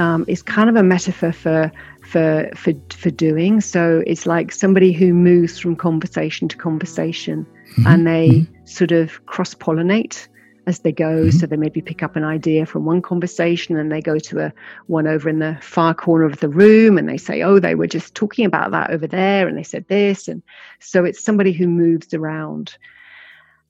um, 0.00 0.24
is 0.28 0.42
kind 0.42 0.70
of 0.70 0.76
a 0.76 0.82
metaphor 0.82 1.30
for 1.30 1.70
for 2.02 2.48
for 2.56 2.72
for 2.90 3.10
doing. 3.10 3.60
So 3.60 4.02
it's 4.06 4.24
like 4.24 4.50
somebody 4.50 4.92
who 4.92 5.12
moves 5.12 5.58
from 5.58 5.76
conversation 5.76 6.48
to 6.48 6.56
conversation, 6.56 7.44
mm-hmm. 7.44 7.86
and 7.86 8.06
they 8.06 8.28
mm-hmm. 8.30 8.66
sort 8.66 8.92
of 8.92 9.24
cross 9.26 9.54
pollinate 9.54 10.26
as 10.66 10.78
they 10.80 10.92
go. 10.92 11.24
Mm-hmm. 11.24 11.38
So 11.38 11.46
they 11.46 11.58
maybe 11.58 11.82
pick 11.82 12.02
up 12.02 12.16
an 12.16 12.24
idea 12.24 12.64
from 12.64 12.86
one 12.86 13.02
conversation 13.02 13.76
and 13.76 13.92
they 13.92 14.00
go 14.00 14.18
to 14.18 14.38
a 14.46 14.52
one 14.86 15.06
over 15.06 15.28
in 15.28 15.38
the 15.38 15.58
far 15.60 15.92
corner 15.92 16.24
of 16.24 16.40
the 16.40 16.48
room 16.48 16.96
and 16.96 17.06
they 17.06 17.18
say, 17.18 17.42
"Oh, 17.42 17.60
they 17.60 17.74
were 17.74 17.86
just 17.86 18.14
talking 18.14 18.46
about 18.46 18.70
that 18.70 18.90
over 18.90 19.06
there," 19.06 19.46
and 19.46 19.58
they 19.58 19.62
said 19.62 19.86
this, 19.88 20.28
and 20.28 20.42
so 20.78 21.04
it's 21.04 21.22
somebody 21.22 21.52
who 21.52 21.68
moves 21.68 22.14
around. 22.14 22.78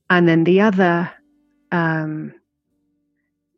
And 0.08 0.28
then 0.28 0.44
the 0.44 0.60
other 0.60 1.10
um, 1.72 2.34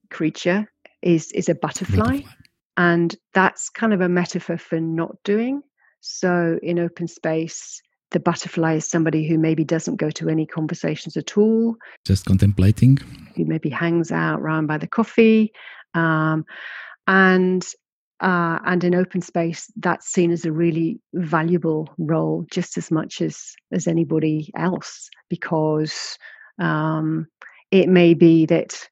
creature 0.08 0.72
is 1.02 1.32
is 1.32 1.50
a 1.50 1.54
butterfly, 1.54 1.96
butterfly, 1.96 2.41
and 2.76 3.14
that's 3.34 3.68
kind 3.68 3.92
of 3.92 4.00
a 4.00 4.08
metaphor 4.08 4.56
for 4.58 4.80
not 4.80 5.16
doing. 5.24 5.62
So 6.00 6.58
in 6.62 6.78
open 6.78 7.06
space, 7.06 7.80
the 8.10 8.20
butterfly 8.20 8.74
is 8.74 8.88
somebody 8.88 9.26
who 9.26 9.38
maybe 9.38 9.64
doesn't 9.64 9.96
go 9.96 10.10
to 10.10 10.28
any 10.28 10.46
conversations 10.46 11.16
at 11.16 11.36
all, 11.36 11.76
just 12.06 12.26
contemplating, 12.26 12.98
who 13.36 13.44
maybe 13.44 13.70
hangs 13.70 14.12
out 14.12 14.40
around 14.40 14.66
by 14.66 14.78
the 14.78 14.86
coffee, 14.86 15.52
um, 15.94 16.44
and 17.06 17.64
uh, 18.20 18.58
and 18.66 18.84
in 18.84 18.94
open 18.94 19.20
space, 19.20 19.70
that's 19.76 20.06
seen 20.12 20.30
as 20.30 20.44
a 20.44 20.52
really 20.52 21.00
valuable 21.14 21.92
role, 21.98 22.46
just 22.50 22.78
as 22.78 22.90
much 22.90 23.20
as 23.20 23.54
as 23.72 23.86
anybody 23.86 24.50
else, 24.56 25.08
because 25.28 26.16
um, 26.60 27.26
it 27.70 27.88
may 27.88 28.14
be 28.14 28.46
that 28.46 28.88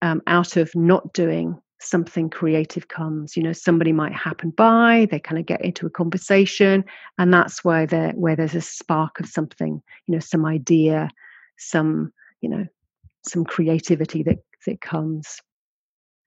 um, 0.00 0.22
out 0.26 0.56
of 0.56 0.74
not 0.74 1.12
doing 1.12 1.60
something 1.82 2.30
creative 2.30 2.88
comes 2.88 3.36
you 3.36 3.42
know 3.42 3.52
somebody 3.52 3.92
might 3.92 4.12
happen 4.12 4.50
by 4.50 5.06
they 5.10 5.18
kind 5.18 5.38
of 5.38 5.46
get 5.46 5.60
into 5.64 5.86
a 5.86 5.90
conversation 5.90 6.84
and 7.18 7.32
that's 7.32 7.64
where 7.64 7.86
there 7.86 8.12
where 8.12 8.36
there's 8.36 8.54
a 8.54 8.60
spark 8.60 9.20
of 9.20 9.26
something 9.26 9.82
you 10.06 10.12
know 10.12 10.20
some 10.20 10.44
idea 10.46 11.10
some 11.58 12.12
you 12.40 12.48
know 12.48 12.66
some 13.24 13.44
creativity 13.44 14.22
that 14.22 14.38
that 14.66 14.80
comes 14.80 15.40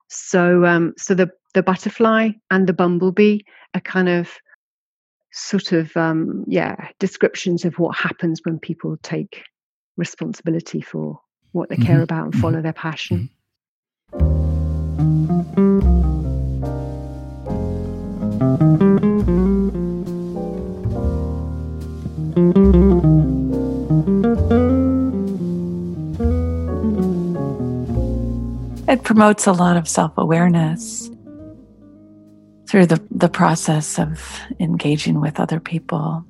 so 0.09 0.65
um 0.65 0.93
so 0.97 1.13
the 1.13 1.29
the 1.53 1.63
butterfly 1.63 2.29
and 2.51 2.67
the 2.67 2.73
bumblebee 2.73 3.39
are 3.73 3.81
kind 3.81 4.09
of 4.09 4.29
sort 5.31 5.71
of 5.71 5.95
um 5.97 6.43
yeah 6.47 6.89
descriptions 6.99 7.65
of 7.65 7.77
what 7.79 7.95
happens 7.95 8.41
when 8.43 8.59
people 8.59 8.97
take 9.03 9.43
responsibility 9.97 10.81
for 10.81 11.19
what 11.51 11.69
they 11.69 11.77
care 11.77 11.95
mm-hmm. 11.95 12.03
about 12.03 12.23
and 12.25 12.33
mm-hmm. 12.33 12.41
follow 12.41 12.61
their 12.61 12.73
passion 12.73 13.29
it 15.57 15.61
promotes 29.03 29.47
a 29.47 29.53
lot 29.53 29.77
of 29.77 29.87
self-awareness 29.87 31.09
through 32.67 32.85
the, 32.85 33.01
the 33.11 33.29
process 33.29 33.97
of 33.97 34.41
engaging 34.59 35.21
with 35.21 35.39
other 35.39 35.61
people. 35.61 36.25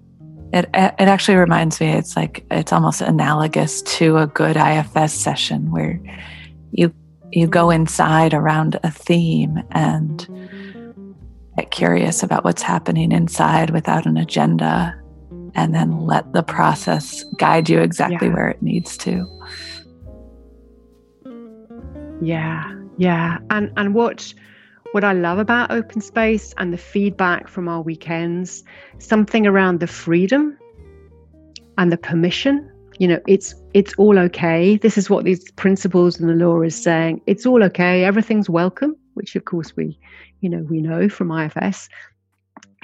It, 0.53 0.65
it 0.75 0.99
actually 0.99 1.37
reminds 1.37 1.81
me 1.81 1.87
it's 1.87 2.15
like 2.15 2.45
it's 2.51 2.71
almost 2.71 3.01
analogous 3.01 3.81
to 3.81 4.17
a 4.17 4.27
good 4.27 4.55
ifs 4.55 5.13
session 5.13 5.71
where 5.71 5.99
you 6.71 6.93
you 7.35 7.47
go 7.47 7.69
inside 7.69 8.33
around 8.33 8.79
a 8.83 8.91
theme 8.91 9.61
and 9.71 10.27
get 11.57 11.71
curious 11.71 12.23
about 12.23 12.43
what's 12.43 12.61
happening 12.61 13.11
inside 13.11 13.71
without 13.71 14.05
an 14.05 14.17
agenda 14.17 14.95
and 15.53 15.75
then 15.75 16.05
let 16.05 16.31
the 16.33 16.43
process 16.43 17.23
guide 17.37 17.69
you 17.69 17.79
exactly 17.79 18.27
yeah. 18.27 18.33
where 18.33 18.49
it 18.49 18.61
needs 18.61 18.97
to 18.97 19.27
yeah 22.21 22.73
yeah 22.97 23.37
and 23.49 23.71
and 23.77 23.93
what 23.93 24.33
what 24.93 25.03
i 25.03 25.11
love 25.11 25.37
about 25.37 25.71
open 25.71 25.99
space 25.99 26.53
and 26.57 26.71
the 26.71 26.77
feedback 26.77 27.47
from 27.47 27.67
our 27.67 27.81
weekends 27.81 28.63
something 28.99 29.45
around 29.45 29.79
the 29.79 29.87
freedom 29.87 30.57
and 31.77 31.91
the 31.91 31.97
permission 31.97 32.69
you 32.99 33.07
know 33.07 33.19
it's 33.27 33.55
it's 33.73 33.93
all 33.97 34.17
okay. 34.19 34.77
This 34.77 34.97
is 34.97 35.09
what 35.09 35.25
these 35.25 35.51
principles 35.51 36.19
and 36.19 36.29
the 36.29 36.45
law 36.45 36.61
is 36.61 36.81
saying. 36.81 37.21
It's 37.27 37.45
all 37.45 37.63
okay. 37.63 38.03
Everything's 38.03 38.49
welcome 38.49 38.95
which 39.15 39.35
of 39.35 39.45
course 39.45 39.75
we 39.75 39.97
you 40.41 40.49
know 40.49 40.63
we 40.69 40.79
know 40.79 41.09
from 41.09 41.31
ifs 41.31 41.89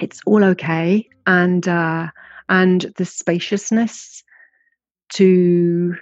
it's 0.00 0.20
all 0.26 0.42
okay. 0.42 1.08
And 1.26 1.66
uh 1.68 2.08
and 2.48 2.92
the 2.96 3.04
spaciousness 3.04 4.24
to 5.10 5.94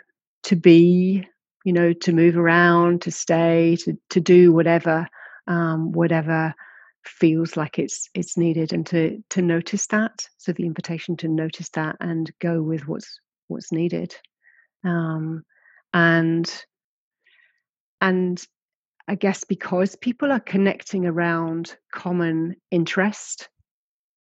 to 0.44 0.56
be 0.56 1.26
you 1.64 1.72
know 1.72 1.92
to 1.92 2.12
move 2.12 2.36
around 2.36 3.02
to 3.02 3.10
stay 3.10 3.76
to 3.80 3.98
to 4.08 4.20
do 4.20 4.52
whatever 4.52 5.06
um 5.46 5.92
whatever 5.92 6.54
feels 7.04 7.56
like 7.56 7.78
it's 7.78 8.08
it's 8.14 8.38
needed 8.38 8.72
and 8.72 8.86
to 8.86 9.22
to 9.30 9.42
notice 9.42 9.86
that. 9.88 10.26
So 10.38 10.52
the 10.52 10.64
invitation 10.64 11.16
to 11.18 11.28
notice 11.28 11.68
that 11.70 11.96
and 12.00 12.30
go 12.40 12.62
with 12.62 12.88
what's 12.88 13.20
what's 13.50 13.72
needed. 13.72 14.14
Um, 14.84 15.44
and 15.92 16.64
and 18.00 18.44
i 19.08 19.14
guess 19.14 19.44
because 19.44 19.96
people 19.96 20.30
are 20.30 20.40
connecting 20.40 21.04
around 21.04 21.76
common 21.92 22.54
interest 22.70 23.48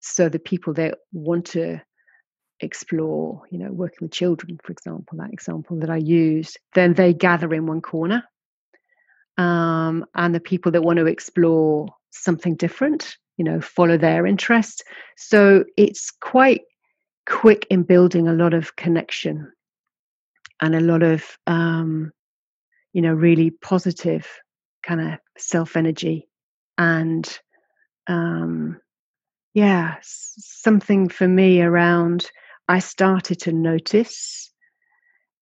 so 0.00 0.28
the 0.28 0.38
people 0.38 0.72
that 0.72 0.98
want 1.12 1.44
to 1.44 1.80
explore 2.60 3.42
you 3.50 3.58
know 3.58 3.70
working 3.70 3.98
with 4.00 4.12
children 4.12 4.58
for 4.62 4.72
example 4.72 5.18
that 5.18 5.32
example 5.32 5.78
that 5.78 5.90
i 5.90 5.96
used 5.96 6.58
then 6.74 6.94
they 6.94 7.12
gather 7.12 7.52
in 7.52 7.66
one 7.66 7.80
corner 7.80 8.22
um, 9.38 10.04
and 10.14 10.34
the 10.34 10.40
people 10.40 10.72
that 10.72 10.82
want 10.82 10.98
to 10.98 11.06
explore 11.06 11.88
something 12.10 12.54
different 12.54 13.16
you 13.36 13.44
know 13.44 13.60
follow 13.60 13.96
their 13.96 14.26
interest. 14.26 14.84
So 15.16 15.64
it's 15.76 16.10
quite 16.10 16.62
quick 17.26 17.66
in 17.70 17.82
building 17.82 18.28
a 18.28 18.32
lot 18.34 18.54
of 18.54 18.76
connection 18.76 19.52
and 20.60 20.74
a 20.74 20.80
lot 20.80 21.02
of 21.02 21.24
um, 21.46 22.12
you 22.92 23.02
know 23.02 23.12
really 23.12 23.50
positive 23.50 24.26
kind 24.82 25.00
of 25.00 25.18
self 25.38 25.76
energy 25.76 26.28
and 26.78 27.38
um, 28.06 28.80
yeah 29.54 29.96
something 30.02 31.08
for 31.08 31.28
me 31.28 31.60
around 31.60 32.30
i 32.68 32.78
started 32.78 33.40
to 33.40 33.52
notice 33.52 34.50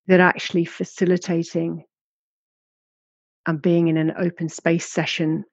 that 0.07 0.21
actually 0.21 0.65
facilitating 0.65 1.85
and 3.47 3.63
being 3.63 3.89
in 3.89 3.97
an 3.97 4.13
open 4.19 4.49
space 4.49 4.87
session 4.87 5.45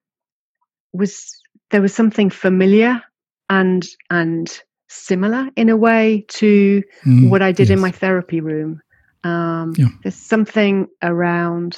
was 0.93 1.39
there 1.69 1.81
was 1.81 1.93
something 1.93 2.29
familiar 2.29 3.01
and 3.49 3.87
and 4.09 4.61
similar 4.87 5.49
in 5.55 5.69
a 5.69 5.77
way 5.77 6.25
to 6.27 6.83
mm, 7.05 7.29
what 7.29 7.41
I 7.41 7.51
did 7.51 7.69
yes. 7.69 7.75
in 7.75 7.81
my 7.81 7.91
therapy 7.91 8.41
room. 8.41 8.81
Um, 9.23 9.73
yeah. 9.77 9.87
There's 10.03 10.15
something 10.15 10.87
around 11.01 11.77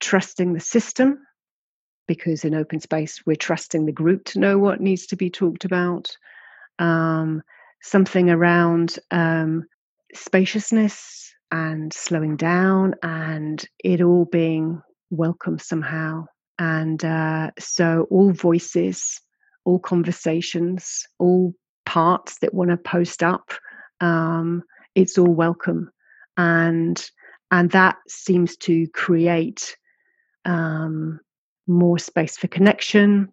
trusting 0.00 0.52
the 0.52 0.60
system 0.60 1.18
because 2.06 2.44
in 2.44 2.54
open 2.54 2.80
space 2.80 3.22
we're 3.26 3.36
trusting 3.36 3.86
the 3.86 3.92
group 3.92 4.24
to 4.24 4.38
know 4.38 4.58
what 4.58 4.80
needs 4.80 5.06
to 5.06 5.16
be 5.16 5.30
talked 5.30 5.64
about. 5.64 6.16
Um, 6.78 7.42
something 7.82 8.30
around 8.30 8.98
um, 9.10 9.64
spaciousness 10.14 11.32
and 11.50 11.92
slowing 11.92 12.36
down 12.36 12.94
and 13.02 13.64
it 13.82 14.00
all 14.00 14.24
being 14.24 14.82
welcome 15.10 15.58
somehow. 15.58 16.24
And 16.58 17.04
uh, 17.04 17.50
so 17.58 18.06
all 18.10 18.32
voices, 18.32 19.20
all 19.64 19.78
conversations, 19.78 21.04
all 21.18 21.52
parts 21.84 22.38
that 22.38 22.54
want 22.54 22.70
to 22.70 22.76
post 22.76 23.22
up 23.22 23.52
um, 24.00 24.62
it's 24.94 25.18
all 25.18 25.32
welcome 25.32 25.90
and 26.36 27.10
and 27.50 27.70
that 27.70 27.96
seems 28.08 28.56
to 28.56 28.86
create 28.88 29.76
um, 30.44 31.20
more 31.66 31.98
space 31.98 32.36
for 32.36 32.48
connection 32.48 33.28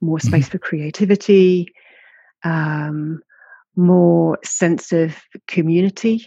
more 0.00 0.20
space 0.20 0.44
mm-hmm. 0.44 0.52
for 0.52 0.58
creativity 0.58 1.68
um, 2.44 3.20
more 3.76 4.38
sense 4.44 4.92
of 4.92 5.16
community 5.46 6.26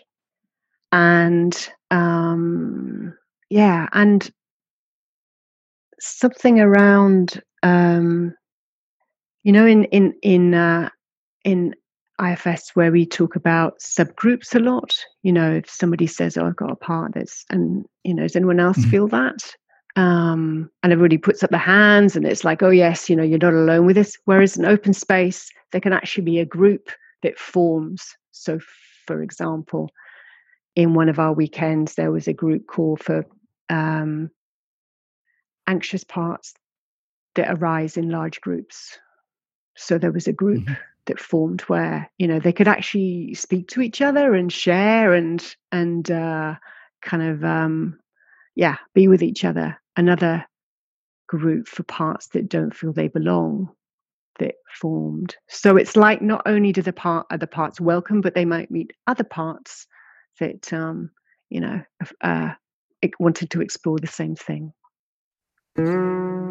and 0.91 1.69
um, 1.89 3.13
yeah 3.49 3.87
and 3.93 4.31
something 5.99 6.59
around 6.59 7.41
um, 7.63 8.33
you 9.43 9.51
know 9.51 9.65
in 9.65 9.85
in 9.85 10.13
in 10.21 10.53
uh, 10.53 10.89
in 11.43 11.75
IFS 12.21 12.71
where 12.75 12.91
we 12.91 13.05
talk 13.05 13.35
about 13.35 13.79
subgroups 13.79 14.55
a 14.55 14.59
lot. 14.59 14.95
You 15.23 15.33
know, 15.33 15.51
if 15.53 15.69
somebody 15.69 16.07
says, 16.07 16.37
"Oh, 16.37 16.47
I've 16.47 16.55
got 16.55 16.71
a 16.71 16.75
part 16.75 17.13
that's," 17.13 17.45
and 17.49 17.85
you 18.03 18.13
know, 18.13 18.23
does 18.23 18.35
anyone 18.35 18.59
else 18.59 18.77
mm-hmm. 18.79 18.89
feel 18.89 19.07
that? 19.09 19.55
Um, 19.95 20.69
and 20.83 20.93
everybody 20.93 21.17
puts 21.17 21.43
up 21.43 21.49
their 21.49 21.59
hands, 21.59 22.15
and 22.15 22.25
it's 22.25 22.43
like, 22.43 22.61
"Oh, 22.61 22.69
yes, 22.69 23.09
you 23.09 23.15
know, 23.15 23.23
you're 23.23 23.39
not 23.39 23.53
alone 23.53 23.85
with 23.85 23.95
this." 23.95 24.17
Whereas 24.25 24.57
in 24.57 24.65
open 24.65 24.93
space, 24.93 25.49
there 25.71 25.81
can 25.81 25.93
actually 25.93 26.23
be 26.23 26.39
a 26.39 26.45
group 26.45 26.89
that 27.23 27.39
forms. 27.39 28.15
So, 28.31 28.59
for 29.07 29.21
example, 29.21 29.89
in 30.75 30.93
one 30.93 31.09
of 31.09 31.19
our 31.19 31.33
weekends, 31.33 31.95
there 31.95 32.11
was 32.11 32.27
a 32.27 32.33
group 32.33 32.67
call 32.67 32.97
for 32.97 33.25
um, 33.69 34.29
anxious 35.67 36.03
parts 36.03 36.53
that 37.35 37.49
arise 37.49 37.97
in 37.97 38.09
large 38.09 38.41
groups. 38.41 38.97
So 39.75 39.97
there 39.97 40.11
was 40.11 40.27
a 40.27 40.33
group. 40.33 40.63
Mm-hmm 40.63 40.73
that 41.05 41.19
formed 41.19 41.61
where 41.61 42.09
you 42.17 42.27
know 42.27 42.39
they 42.39 42.53
could 42.53 42.67
actually 42.67 43.33
speak 43.33 43.67
to 43.67 43.81
each 43.81 44.01
other 44.01 44.33
and 44.33 44.51
share 44.51 45.13
and 45.13 45.55
and 45.71 46.11
uh, 46.11 46.55
kind 47.01 47.23
of 47.23 47.43
um, 47.43 47.99
yeah 48.55 48.77
be 48.93 49.07
with 49.07 49.23
each 49.23 49.43
other 49.43 49.79
another 49.97 50.45
group 51.27 51.67
for 51.67 51.83
parts 51.83 52.27
that 52.29 52.49
don't 52.49 52.75
feel 52.75 52.91
they 52.91 53.07
belong 53.07 53.69
that 54.39 54.55
formed. 54.73 55.35
So 55.47 55.77
it's 55.77 55.95
like 55.95 56.21
not 56.21 56.41
only 56.45 56.71
do 56.71 56.81
the 56.81 56.93
part 56.93 57.27
other 57.29 57.47
parts 57.47 57.79
welcome, 57.79 58.21
but 58.21 58.33
they 58.33 58.45
might 58.45 58.71
meet 58.71 58.91
other 59.07 59.23
parts 59.23 59.87
that 60.39 60.71
um, 60.73 61.11
you 61.49 61.61
know 61.61 61.81
uh, 62.21 62.51
wanted 63.19 63.51
to 63.51 63.61
explore 63.61 63.99
the 63.99 64.07
same 64.07 64.35
thing. 64.35 64.73
I'm 65.77 66.50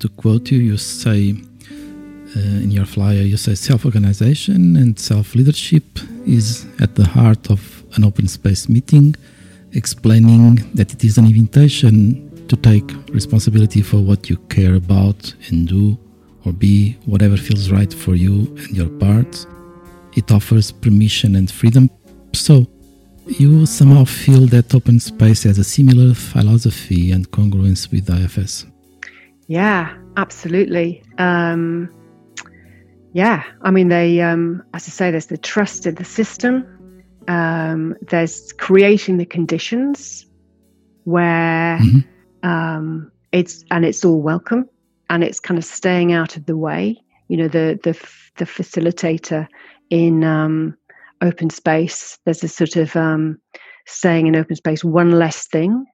to 0.00 0.08
quote 0.08 0.50
you. 0.50 0.58
You 0.58 0.76
say 0.76 1.34
uh, 2.36 2.40
in 2.64 2.70
your 2.70 2.86
flyer, 2.86 3.22
you 3.22 3.36
say 3.36 3.54
self 3.54 3.84
organization 3.84 4.76
and 4.76 4.98
self 4.98 5.34
leadership 5.34 5.84
is 6.26 6.66
at 6.80 6.94
the 6.94 7.06
heart 7.06 7.50
of 7.50 7.84
an 7.94 8.04
open 8.04 8.28
space 8.28 8.68
meeting, 8.68 9.14
explaining 9.72 10.56
that 10.74 10.92
it 10.92 11.04
is 11.04 11.18
an 11.18 11.26
invitation 11.26 12.22
to 12.48 12.56
take 12.56 12.88
responsibility 13.08 13.82
for 13.82 13.98
what 13.98 14.30
you 14.30 14.36
care 14.48 14.74
about 14.74 15.34
and 15.48 15.68
do 15.68 15.98
or 16.44 16.52
be 16.52 16.96
whatever 17.06 17.36
feels 17.36 17.70
right 17.70 17.92
for 17.92 18.14
you 18.14 18.54
and 18.58 18.70
your 18.70 18.88
parts. 18.88 19.46
It 20.14 20.30
offers 20.30 20.72
permission 20.72 21.36
and 21.36 21.50
freedom. 21.50 21.90
So, 22.32 22.66
you 23.26 23.66
somehow 23.66 24.04
feel 24.04 24.46
that 24.46 24.74
open 24.74 25.00
space 25.00 25.42
has 25.42 25.58
a 25.58 25.64
similar 25.64 26.14
philosophy 26.14 27.10
and 27.10 27.28
congruence 27.30 27.90
with 27.90 28.08
IFS. 28.08 28.66
Yeah, 29.48 29.96
absolutely. 30.16 31.02
Um, 31.18 31.92
yeah, 33.12 33.44
I 33.62 33.70
mean, 33.70 33.88
they, 33.88 34.20
um, 34.20 34.62
as 34.74 34.86
I 34.86 34.90
say, 34.90 35.10
there's 35.10 35.26
the 35.26 35.38
trust 35.38 35.86
in 35.86 35.94
the 35.94 36.04
system. 36.04 36.66
Um, 37.28 37.96
there's 38.02 38.52
creating 38.52 39.16
the 39.16 39.24
conditions 39.24 40.26
where 41.04 41.78
mm-hmm. 41.78 42.48
um, 42.48 43.10
it's 43.32 43.64
and 43.70 43.84
it's 43.84 44.04
all 44.04 44.20
welcome, 44.20 44.68
and 45.08 45.24
it's 45.24 45.40
kind 45.40 45.58
of 45.58 45.64
staying 45.64 46.12
out 46.12 46.36
of 46.36 46.46
the 46.46 46.56
way. 46.56 46.96
You 47.28 47.36
know, 47.38 47.48
the 47.48 47.78
the 47.82 47.92
the 48.36 48.44
facilitator 48.44 49.46
in 49.90 50.24
um, 50.24 50.76
open 51.22 51.50
space. 51.50 52.18
There's 52.24 52.44
a 52.44 52.48
sort 52.48 52.76
of 52.76 52.94
um, 52.96 53.40
saying 53.86 54.26
in 54.26 54.36
open 54.36 54.56
space, 54.56 54.84
one 54.84 55.12
less 55.12 55.46
thing, 55.46 55.86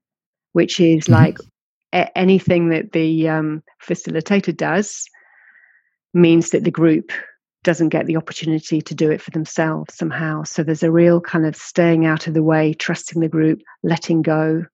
which 0.53 0.81
is 0.81 1.05
mm-hmm. 1.05 1.13
like 1.13 1.39
anything 1.93 2.69
that 2.71 2.93
the 2.93 3.29
um, 3.29 3.63
facilitator 3.87 4.57
does 4.57 5.09
means 6.15 6.51
that 6.51 6.65
the 6.65 6.71
group 6.71 7.13
doesn't 7.65 7.91
get 7.91 8.07
the 8.07 8.17
opportunity 8.17 8.83
to 8.83 8.95
do 8.95 9.11
it 9.11 9.21
for 9.21 9.31
themselves 9.31 9.95
somehow. 9.95 10.43
So 10.43 10.63
there's 10.63 10.83
a 10.83 10.91
real 10.91 11.21
kind 11.21 11.47
of 11.47 11.55
staying 11.55 12.07
out 12.07 12.27
of 12.27 12.35
the 12.35 12.43
way, 12.43 12.75
trusting 12.75 13.21
the 13.21 13.29
group, 13.29 13.61
letting 13.83 14.23
go, 14.23 14.65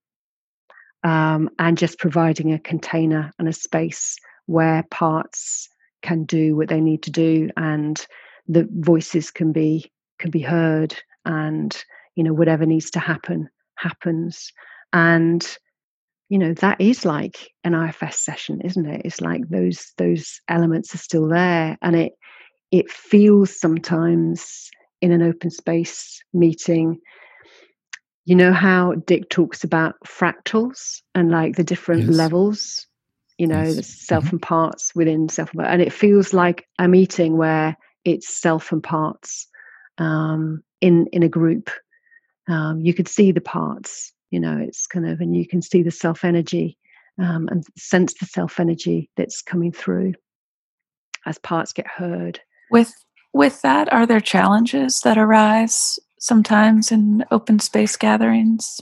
um, 1.04 1.50
and 1.58 1.76
just 1.76 1.98
providing 1.98 2.52
a 2.52 2.58
container 2.58 3.30
and 3.38 3.48
a 3.48 3.52
space 3.52 4.16
where 4.46 4.84
parts 4.90 5.68
can 6.02 6.24
do 6.24 6.56
what 6.56 6.68
they 6.68 6.80
need 6.80 7.02
to 7.02 7.10
do 7.10 7.50
and 7.56 8.06
the 8.46 8.68
voices 8.72 9.30
can 9.30 9.52
be 9.52 9.90
can 10.18 10.30
be 10.30 10.40
heard 10.40 10.94
and 11.24 11.84
you 12.14 12.24
know 12.24 12.32
whatever 12.32 12.64
needs 12.64 12.90
to 12.90 12.98
happen 12.98 13.48
happens 13.76 14.52
and 14.92 15.58
you 16.28 16.38
know 16.38 16.52
that 16.54 16.80
is 16.80 17.04
like 17.04 17.50
an 17.64 17.74
ifs 17.74 18.20
session 18.20 18.60
isn't 18.62 18.86
it 18.86 19.02
it's 19.04 19.20
like 19.20 19.48
those 19.48 19.92
those 19.96 20.40
elements 20.48 20.94
are 20.94 20.98
still 20.98 21.26
there 21.26 21.78
and 21.82 21.96
it 21.96 22.12
it 22.70 22.90
feels 22.90 23.58
sometimes 23.58 24.70
in 25.00 25.12
an 25.12 25.22
open 25.22 25.50
space 25.50 26.22
meeting 26.32 26.98
you 28.24 28.34
know 28.34 28.52
how 28.52 28.94
dick 29.06 29.28
talks 29.30 29.64
about 29.64 29.94
fractals 30.06 31.00
and 31.14 31.30
like 31.30 31.56
the 31.56 31.64
different 31.64 32.02
yes. 32.02 32.14
levels 32.14 32.86
you 33.38 33.46
know 33.46 33.62
yes. 33.62 33.76
the 33.76 33.82
self 33.82 34.24
mm-hmm. 34.24 34.36
and 34.36 34.42
parts 34.42 34.94
within 34.94 35.28
self 35.28 35.50
and 35.58 35.80
it 35.80 35.92
feels 35.92 36.34
like 36.34 36.66
a 36.78 36.88
meeting 36.88 37.36
where 37.36 37.76
it's 38.04 38.28
self 38.28 38.70
and 38.72 38.82
parts 38.82 39.46
um, 39.98 40.62
in 40.80 41.06
in 41.12 41.22
a 41.22 41.28
group 41.28 41.70
um, 42.48 42.80
you 42.80 42.94
could 42.94 43.08
see 43.08 43.32
the 43.32 43.40
parts 43.40 44.12
you 44.30 44.40
know 44.40 44.58
it's 44.58 44.86
kind 44.86 45.06
of 45.06 45.20
and 45.20 45.36
you 45.36 45.46
can 45.46 45.62
see 45.62 45.82
the 45.82 45.90
self 45.90 46.24
energy 46.24 46.76
um, 47.18 47.48
and 47.50 47.64
sense 47.76 48.14
the 48.14 48.26
self 48.26 48.60
energy 48.60 49.10
that's 49.16 49.42
coming 49.42 49.72
through 49.72 50.14
as 51.26 51.38
parts 51.38 51.72
get 51.72 51.86
heard. 51.86 52.40
With 52.70 52.92
with 53.32 53.62
that 53.62 53.92
are 53.92 54.06
there 54.06 54.20
challenges 54.20 55.00
that 55.00 55.18
arise 55.18 55.98
sometimes 56.18 56.90
in 56.90 57.24
open 57.30 57.58
space 57.58 57.96
gatherings? 57.96 58.80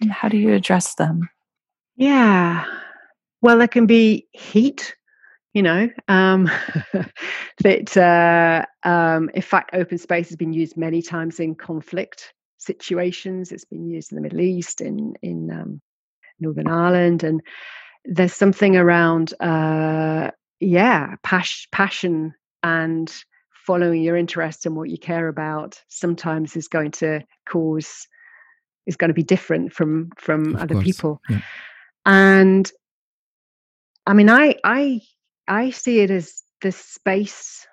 And 0.00 0.10
how 0.10 0.28
do 0.28 0.38
you 0.38 0.54
address 0.54 0.94
them? 0.94 1.28
Yeah. 1.96 2.64
Well 3.42 3.58
there 3.58 3.68
can 3.68 3.86
be 3.86 4.26
heat 4.32 4.94
you 5.52 5.62
know 5.62 5.88
um, 6.08 6.50
that 7.62 7.96
uh, 7.96 8.88
um, 8.88 9.30
in 9.34 9.42
fact 9.42 9.70
open 9.74 9.98
space 9.98 10.28
has 10.28 10.36
been 10.36 10.52
used 10.52 10.76
many 10.76 11.02
times 11.02 11.40
in 11.40 11.54
conflict 11.54 12.32
situations. 12.60 13.52
It's 13.52 13.64
been 13.64 13.86
used 13.86 14.12
in 14.12 14.16
the 14.16 14.22
Middle 14.22 14.40
East, 14.40 14.80
in 14.80 15.14
in 15.22 15.50
um, 15.50 15.80
Northern 16.38 16.68
Ireland, 16.68 17.24
and 17.24 17.42
there's 18.04 18.34
something 18.34 18.76
around, 18.76 19.34
uh, 19.40 20.30
yeah, 20.60 21.16
pas- 21.22 21.66
passion 21.72 22.34
and 22.62 23.12
following 23.66 24.02
your 24.02 24.16
interest 24.16 24.66
and 24.66 24.76
what 24.76 24.90
you 24.90 24.98
care 24.98 25.28
about. 25.28 25.82
Sometimes 25.88 26.56
is 26.56 26.68
going 26.68 26.92
to 26.92 27.22
cause 27.48 28.06
is 28.86 28.96
going 28.96 29.08
to 29.08 29.14
be 29.14 29.22
different 29.22 29.72
from 29.72 30.10
from 30.16 30.54
of 30.54 30.62
other 30.62 30.74
course. 30.74 30.84
people, 30.84 31.20
yeah. 31.28 31.40
and 32.06 32.70
I 34.06 34.12
mean, 34.12 34.30
I 34.30 34.56
I 34.64 35.00
I 35.48 35.70
see 35.70 36.00
it 36.00 36.10
as 36.10 36.42
the 36.62 36.72
space 36.72 37.66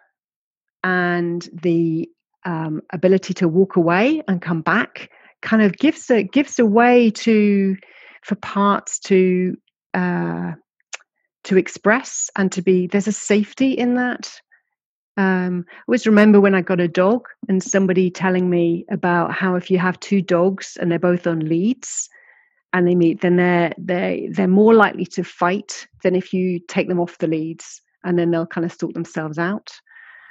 and 0.83 1.47
the 1.51 2.09
um, 2.47 2.81
ability 2.93 3.33
to 3.35 3.47
walk 3.47 3.75
away 3.75 4.23
and 4.27 4.41
come 4.41 4.61
back 4.61 5.11
kind 5.41 5.61
of 5.61 5.77
gives 5.77 6.09
a 6.09 6.23
gives 6.23 6.57
a 6.57 6.65
way 6.65 7.11
to 7.11 7.75
for 8.23 8.35
parts 8.35 8.99
to 8.99 9.55
uh, 9.93 10.53
to 11.43 11.57
express 11.57 12.29
and 12.37 12.51
to 12.53 12.61
be 12.61 12.87
there's 12.87 13.07
a 13.07 13.11
safety 13.11 13.73
in 13.73 13.95
that 13.95 14.39
um, 15.17 15.65
I 15.69 15.81
always 15.87 16.07
remember 16.07 16.39
when 16.39 16.55
I 16.55 16.61
got 16.61 16.79
a 16.79 16.87
dog 16.87 17.27
and 17.49 17.61
somebody 17.61 18.09
telling 18.09 18.49
me 18.49 18.85
about 18.91 19.33
how 19.33 19.55
if 19.55 19.69
you 19.69 19.79
have 19.79 19.99
two 19.99 20.21
dogs 20.21 20.77
and 20.79 20.91
they're 20.91 20.99
both 20.99 21.25
on 21.25 21.39
leads 21.39 22.07
and 22.71 22.87
they 22.87 22.93
meet, 22.93 23.21
then 23.21 23.35
they're 23.35 23.73
they 23.79 24.29
they're 24.31 24.47
more 24.47 24.75
likely 24.75 25.05
to 25.07 25.23
fight 25.23 25.87
than 26.03 26.15
if 26.15 26.33
you 26.33 26.59
take 26.67 26.87
them 26.87 26.99
off 26.99 27.17
the 27.17 27.27
leads 27.27 27.81
and 28.03 28.17
then 28.17 28.29
they'll 28.29 28.45
kind 28.45 28.63
of 28.63 28.71
sort 28.71 28.93
themselves 28.93 29.39
out. 29.39 29.71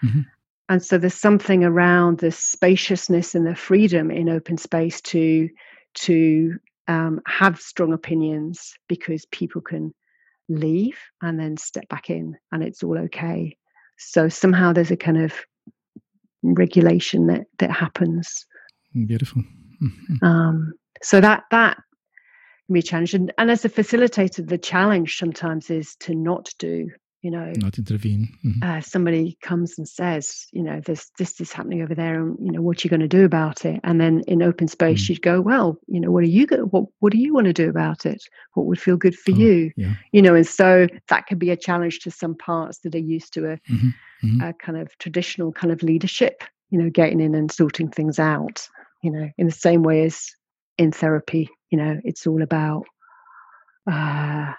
Mm-hmm 0.05 0.21
and 0.69 0.83
so 0.83 0.99
there's 0.99 1.15
something 1.15 1.65
around 1.65 2.19
the 2.19 2.33
spaciousness 2.33 3.35
and 3.35 3.47
the 3.47 3.55
freedom 3.55 4.11
in 4.11 4.29
open 4.29 4.57
space 4.57 5.01
to 5.03 5.49
to 5.95 6.59
um, 6.89 7.21
have 7.27 7.61
strong 7.61 7.93
opinions 7.93 8.75
because 8.89 9.25
people 9.27 9.61
can 9.61 9.95
leave 10.49 10.99
and 11.23 11.39
then 11.39 11.57
step 11.57 11.89
back 11.89 12.11
in 12.11 12.37
and 12.53 12.63
it's 12.63 12.83
all 12.83 12.99
okay. 12.99 13.57
So 13.99 14.29
somehow 14.29 14.73
there's 14.73 14.91
a 14.91 14.97
kind 14.97 15.23
of 15.23 15.33
regulation 16.43 17.27
that 17.29 17.47
that 17.59 17.71
happens. 17.71 18.47
Beautiful. 18.93 19.43
Mm-hmm. 19.83 20.25
um, 20.25 20.73
so 21.03 21.21
that 21.21 21.45
that 21.51 21.77
can 22.67 22.73
be 22.73 22.81
a 22.81 22.83
challenge. 22.83 23.15
And, 23.15 23.33
and 23.39 23.51
as 23.51 23.65
a 23.65 23.69
facilitator 23.69 24.47
the 24.47 24.59
challenge 24.59 25.17
sometimes 25.17 25.71
is 25.71 25.95
to 26.01 26.15
not 26.15 26.53
do 26.59 26.91
you 27.27 27.33
know 27.33 27.53
not 27.57 27.77
intervene 27.77 28.29
mm-hmm. 28.45 28.63
uh, 28.63 28.81
somebody 28.81 29.37
comes 29.43 29.77
and 29.77 29.89
says 29.89 30.47
you 30.53 30.63
know 30.63 30.81
this 30.87 31.11
this 31.19 31.41
is 31.41 31.53
happening 31.53 31.83
over 31.83 31.93
there 31.93 32.21
and 32.21 32.39
you 32.39 32.53
know 32.53 32.63
what 32.63 32.85
you're 32.85 32.87
you 32.87 32.91
going 32.97 33.09
to 33.09 33.17
do 33.19 33.25
about 33.25 33.65
it 33.65 33.81
and 33.83 34.01
then 34.01 34.23
in 34.29 34.45
open 34.45 34.69
space 34.69 35.05
mm. 35.05 35.09
you'd 35.09 35.23
go 35.23 35.41
well 35.41 35.77
you 35.89 35.99
know 35.99 36.13
what 36.13 36.23
are 36.23 36.29
you 36.29 36.47
what 36.71 36.85
what 37.01 37.13
do 37.13 37.19
you 37.19 37.35
want 37.35 37.49
to 37.49 37.53
do 37.53 37.69
about 37.69 38.07
it 38.07 38.23
what 38.55 38.65
would 38.67 38.81
feel 38.81 38.97
good 38.97 39.17
for 39.17 39.33
oh, 39.33 39.39
you 39.39 39.73
yeah. 39.77 39.95
you 40.13 40.23
know 40.23 40.37
and 40.37 40.47
so 40.47 40.87
that 41.09 41.27
could 41.27 41.41
be 41.41 41.51
a 41.51 41.57
challenge 41.57 41.99
to 41.99 42.13
some 42.13 42.37
parts 42.37 42.79
that 42.85 42.95
are 42.95 42.99
used 42.99 43.33
to 43.35 43.41
a, 43.41 43.57
mm-hmm. 43.69 43.89
Mm-hmm. 44.23 44.41
a 44.43 44.53
kind 44.53 44.79
of 44.79 44.97
traditional 44.99 45.51
kind 45.51 45.73
of 45.73 45.83
leadership 45.83 46.45
you 46.71 46.79
know 46.79 46.91
getting 46.91 47.21
in 47.21 47.35
and 47.35 47.51
sorting 47.51 47.91
things 47.91 48.21
out 48.21 48.69
you 49.03 49.11
know 49.11 49.29
in 49.37 49.47
the 49.47 49.53
same 49.53 49.83
way 49.83 50.05
as 50.05 50.31
in 50.79 50.93
therapy 50.93 51.49
you 51.71 51.79
know 51.79 51.99
it's 52.05 52.25
all 52.25 52.41
about 52.41 52.85
uh 53.91 54.53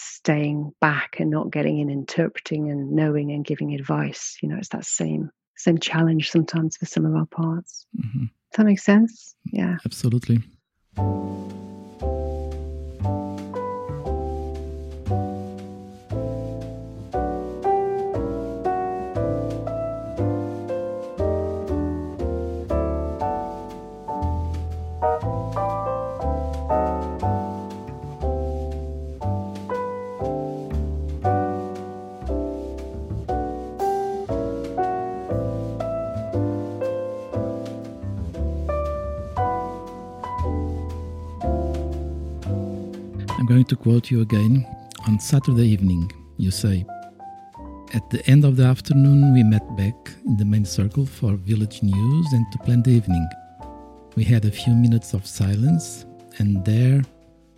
staying 0.00 0.72
back 0.80 1.16
and 1.20 1.30
not 1.30 1.50
getting 1.50 1.78
in 1.78 1.90
interpreting 1.90 2.70
and 2.70 2.92
knowing 2.92 3.32
and 3.32 3.44
giving 3.44 3.74
advice 3.74 4.36
you 4.42 4.48
know 4.48 4.56
it's 4.56 4.68
that 4.68 4.84
same 4.84 5.30
same 5.56 5.78
challenge 5.78 6.30
sometimes 6.30 6.76
for 6.76 6.86
some 6.86 7.04
of 7.04 7.14
our 7.14 7.26
parts 7.26 7.86
mm-hmm. 7.96 8.24
Does 8.50 8.56
that 8.56 8.64
make 8.64 8.80
sense? 8.80 9.36
Yeah. 9.44 9.76
Absolutely. 9.84 10.42
Going 43.50 43.64
to 43.64 43.74
quote 43.74 44.12
you 44.12 44.20
again. 44.20 44.64
On 45.08 45.18
Saturday 45.18 45.66
evening, 45.66 46.08
you 46.36 46.52
say, 46.52 46.86
At 47.92 48.08
the 48.08 48.24
end 48.30 48.44
of 48.44 48.54
the 48.54 48.62
afternoon, 48.62 49.34
we 49.34 49.42
met 49.42 49.66
back 49.76 49.96
in 50.24 50.36
the 50.36 50.44
main 50.44 50.64
circle 50.64 51.04
for 51.04 51.34
village 51.34 51.82
news 51.82 52.26
and 52.32 52.46
to 52.52 52.58
plan 52.58 52.80
the 52.84 52.92
evening. 52.92 53.28
We 54.14 54.22
had 54.22 54.44
a 54.44 54.52
few 54.52 54.72
minutes 54.72 55.14
of 55.14 55.26
silence, 55.26 56.06
and 56.38 56.64
there, 56.64 57.02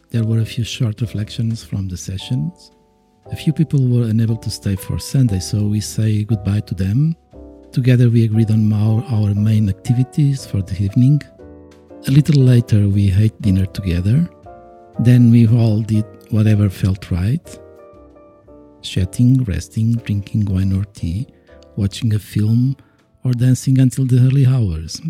there 0.08 0.24
were 0.24 0.38
a 0.38 0.46
few 0.54 0.64
short 0.64 1.02
reflections 1.02 1.62
from 1.62 1.88
the 1.88 1.98
sessions. 1.98 2.70
A 3.30 3.36
few 3.36 3.52
people 3.52 3.86
were 3.86 4.08
unable 4.08 4.38
to 4.38 4.50
stay 4.50 4.76
for 4.76 4.98
Sunday, 4.98 5.40
so 5.40 5.58
we 5.62 5.80
say 5.80 6.24
goodbye 6.24 6.60
to 6.68 6.74
them. 6.74 7.14
Together, 7.70 8.08
we 8.08 8.24
agreed 8.24 8.50
on 8.50 8.72
our, 8.72 9.04
our 9.10 9.34
main 9.34 9.68
activities 9.68 10.46
for 10.46 10.62
the 10.62 10.82
evening. 10.82 11.20
A 12.08 12.10
little 12.10 12.42
later, 12.42 12.88
we 12.88 13.12
ate 13.12 13.38
dinner 13.42 13.66
together. 13.66 14.26
Then 15.00 15.30
we 15.30 15.48
all 15.48 15.80
did 15.80 16.04
whatever 16.30 16.68
felt 16.70 17.10
right 17.10 17.58
chatting, 18.82 19.44
resting, 19.44 19.92
drinking 19.94 20.44
wine 20.46 20.72
or 20.72 20.84
tea, 20.84 21.26
watching 21.76 22.14
a 22.14 22.18
film, 22.18 22.76
or 23.24 23.32
dancing 23.32 23.78
until 23.78 24.04
the 24.04 24.18
early 24.18 24.46
hours. 24.46 25.00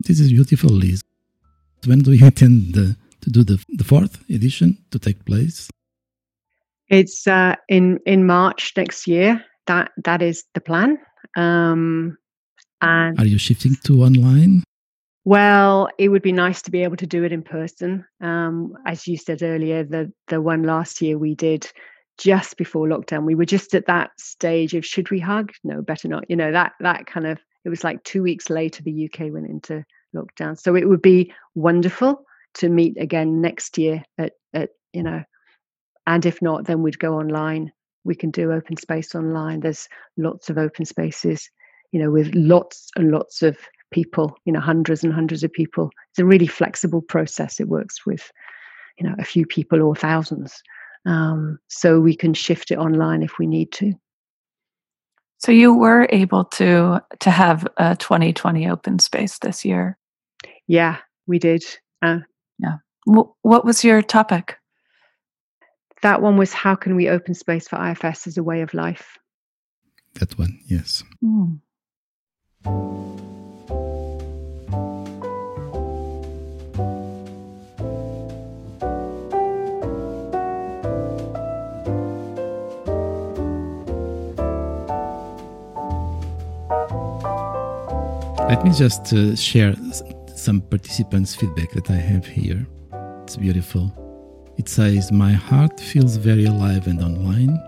This 0.00 0.20
is 0.20 0.30
beautiful, 0.30 0.70
Liz. 0.70 1.02
When 1.86 2.00
do 2.00 2.12
you 2.12 2.26
intend 2.26 2.74
the, 2.74 2.96
to 3.22 3.30
do 3.30 3.42
the, 3.42 3.62
the 3.70 3.84
fourth 3.84 4.22
edition 4.30 4.78
to 4.90 4.98
take 4.98 5.24
place? 5.24 5.68
It's 6.88 7.26
uh, 7.26 7.54
in 7.68 7.98
in 8.06 8.24
March 8.24 8.72
next 8.76 9.06
year. 9.06 9.44
That 9.66 9.90
that 10.04 10.22
is 10.22 10.44
the 10.54 10.60
plan. 10.60 10.98
Um, 11.36 12.16
and 12.80 13.18
are 13.18 13.26
you 13.26 13.36
shifting 13.36 13.76
to 13.84 14.02
online? 14.02 14.62
Well, 15.28 15.90
it 15.98 16.08
would 16.08 16.22
be 16.22 16.32
nice 16.32 16.62
to 16.62 16.70
be 16.70 16.84
able 16.84 16.96
to 16.96 17.06
do 17.06 17.22
it 17.22 17.32
in 17.32 17.42
person. 17.42 18.06
Um, 18.22 18.72
as 18.86 19.06
you 19.06 19.18
said 19.18 19.42
earlier, 19.42 19.84
the 19.84 20.10
the 20.28 20.40
one 20.40 20.62
last 20.62 21.02
year 21.02 21.18
we 21.18 21.34
did 21.34 21.70
just 22.16 22.56
before 22.56 22.88
lockdown. 22.88 23.26
We 23.26 23.34
were 23.34 23.44
just 23.44 23.74
at 23.74 23.84
that 23.88 24.12
stage 24.18 24.72
of 24.72 24.86
should 24.86 25.10
we 25.10 25.20
hug? 25.20 25.52
No, 25.62 25.82
better 25.82 26.08
not. 26.08 26.24
You 26.30 26.36
know 26.36 26.50
that 26.52 26.72
that 26.80 27.04
kind 27.04 27.26
of. 27.26 27.38
It 27.66 27.68
was 27.68 27.84
like 27.84 28.02
two 28.04 28.22
weeks 28.22 28.48
later 28.48 28.82
the 28.82 29.04
UK 29.04 29.30
went 29.30 29.50
into 29.50 29.84
lockdown, 30.16 30.58
so 30.58 30.74
it 30.74 30.88
would 30.88 31.02
be 31.02 31.30
wonderful 31.54 32.24
to 32.54 32.70
meet 32.70 32.96
again 32.98 33.42
next 33.42 33.76
year 33.76 34.02
at 34.16 34.32
at 34.54 34.70
you 34.94 35.02
know, 35.02 35.22
and 36.06 36.24
if 36.24 36.40
not, 36.40 36.64
then 36.64 36.80
we'd 36.80 36.98
go 36.98 37.18
online. 37.18 37.70
We 38.02 38.14
can 38.14 38.30
do 38.30 38.50
open 38.50 38.78
space 38.78 39.14
online. 39.14 39.60
There's 39.60 39.90
lots 40.16 40.48
of 40.48 40.56
open 40.56 40.86
spaces, 40.86 41.50
you 41.92 42.00
know, 42.00 42.10
with 42.10 42.34
lots 42.34 42.88
and 42.96 43.10
lots 43.10 43.42
of 43.42 43.58
people, 43.90 44.36
you 44.44 44.52
know, 44.52 44.60
hundreds 44.60 45.04
and 45.04 45.12
hundreds 45.12 45.42
of 45.42 45.52
people. 45.52 45.90
It's 46.10 46.18
a 46.18 46.24
really 46.24 46.46
flexible 46.46 47.02
process. 47.02 47.60
It 47.60 47.68
works 47.68 48.04
with, 48.06 48.30
you 48.98 49.08
know, 49.08 49.14
a 49.18 49.24
few 49.24 49.46
people 49.46 49.82
or 49.82 49.94
thousands. 49.94 50.62
Um, 51.06 51.58
so 51.68 52.00
we 52.00 52.14
can 52.14 52.34
shift 52.34 52.70
it 52.70 52.78
online 52.78 53.22
if 53.22 53.38
we 53.38 53.46
need 53.46 53.72
to. 53.72 53.92
So 55.38 55.52
you 55.52 55.72
were 55.72 56.08
able 56.10 56.44
to 56.44 57.00
to 57.20 57.30
have 57.30 57.66
a 57.76 57.94
2020 57.96 58.68
open 58.68 58.98
space 58.98 59.38
this 59.38 59.64
year. 59.64 59.96
Yeah, 60.66 60.98
we 61.26 61.38
did. 61.38 61.64
Uh, 62.02 62.18
yeah. 62.58 62.78
W- 63.06 63.32
what 63.42 63.64
was 63.64 63.84
your 63.84 64.02
topic? 64.02 64.58
That 66.02 66.22
one 66.22 66.36
was 66.36 66.52
how 66.52 66.74
can 66.74 66.96
we 66.96 67.08
open 67.08 67.34
space 67.34 67.68
for 67.68 67.76
IFS 67.90 68.26
as 68.26 68.36
a 68.36 68.42
way 68.42 68.62
of 68.62 68.74
life. 68.74 69.16
That 70.14 70.38
one, 70.38 70.58
yes. 70.66 71.04
Mm. 71.22 71.60
Let 88.48 88.64
me 88.64 88.70
just 88.72 89.12
uh, 89.12 89.36
share 89.36 89.74
some 90.34 90.62
participants' 90.62 91.34
feedback 91.34 91.70
that 91.72 91.90
I 91.90 91.96
have 91.96 92.24
here. 92.24 92.66
It's 93.24 93.36
beautiful. 93.36 93.92
It 94.56 94.70
says, 94.70 95.12
My 95.12 95.32
heart 95.32 95.78
feels 95.78 96.16
very 96.16 96.46
alive 96.46 96.86
and 96.86 97.02
online. 97.02 97.62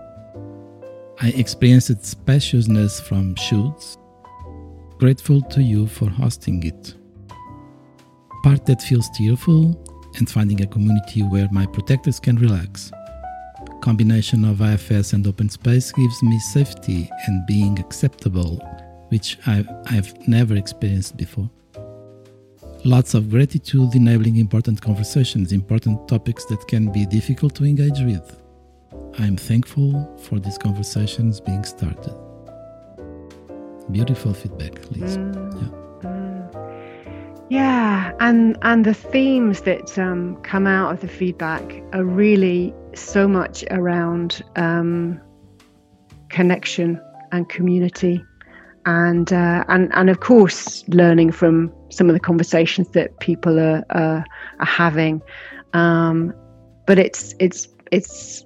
I 1.21 1.33
experienced 1.35 2.03
spaciousness 2.03 2.99
from 2.99 3.35
shoots. 3.35 3.99
Grateful 4.97 5.43
to 5.43 5.61
you 5.61 5.85
for 5.85 6.09
hosting 6.09 6.63
it. 6.63 6.95
Part 8.41 8.65
that 8.65 8.81
feels 8.81 9.07
tearful 9.11 9.79
and 10.17 10.27
finding 10.27 10.61
a 10.63 10.67
community 10.67 11.21
where 11.21 11.47
my 11.51 11.67
protectors 11.67 12.19
can 12.19 12.37
relax. 12.37 12.91
Combination 13.81 14.45
of 14.45 14.61
IFS 14.61 15.13
and 15.13 15.27
open 15.27 15.47
space 15.47 15.91
gives 15.91 16.23
me 16.23 16.39
safety 16.39 17.07
and 17.27 17.45
being 17.45 17.77
acceptable 17.77 18.59
which 19.11 19.37
I've, 19.45 19.67
I've 19.87 20.27
never 20.27 20.55
experienced 20.55 21.17
before. 21.17 21.49
Lots 22.83 23.13
of 23.13 23.29
gratitude 23.29 23.93
enabling 23.93 24.37
important 24.37 24.81
conversations, 24.81 25.51
important 25.51 26.07
topics 26.07 26.45
that 26.45 26.65
can 26.67 26.91
be 26.91 27.05
difficult 27.05 27.53
to 27.55 27.65
engage 27.65 27.99
with. 28.01 28.41
I'm 29.19 29.37
thankful 29.37 30.17
for 30.23 30.39
these 30.39 30.57
conversations 30.57 31.39
being 31.41 31.63
started. 31.63 32.15
Beautiful 33.91 34.33
feedback, 34.33 34.73
Liz. 34.91 35.17
Mm, 35.17 35.61
yeah. 35.61 36.09
Mm. 36.09 37.47
Yeah, 37.49 38.13
and 38.21 38.57
and 38.61 38.85
the 38.85 38.93
themes 38.93 39.61
that 39.61 39.99
um, 39.99 40.37
come 40.41 40.65
out 40.65 40.93
of 40.93 41.01
the 41.01 41.09
feedback 41.09 41.83
are 41.91 42.05
really 42.05 42.73
so 42.95 43.27
much 43.27 43.65
around 43.71 44.41
um, 44.55 45.19
connection 46.29 46.99
and 47.33 47.49
community 47.49 48.23
and 48.85 49.31
uh, 49.31 49.63
and 49.67 49.93
and 49.93 50.09
of 50.09 50.19
course 50.19 50.87
learning 50.87 51.31
from 51.31 51.71
some 51.89 52.09
of 52.09 52.13
the 52.13 52.19
conversations 52.19 52.89
that 52.89 53.19
people 53.19 53.59
are 53.59 53.83
are, 53.89 54.25
are 54.59 54.65
having. 54.65 55.21
Um, 55.73 56.33
but 56.87 56.97
it's 56.99 57.35
it's 57.39 57.67
it's 57.91 58.45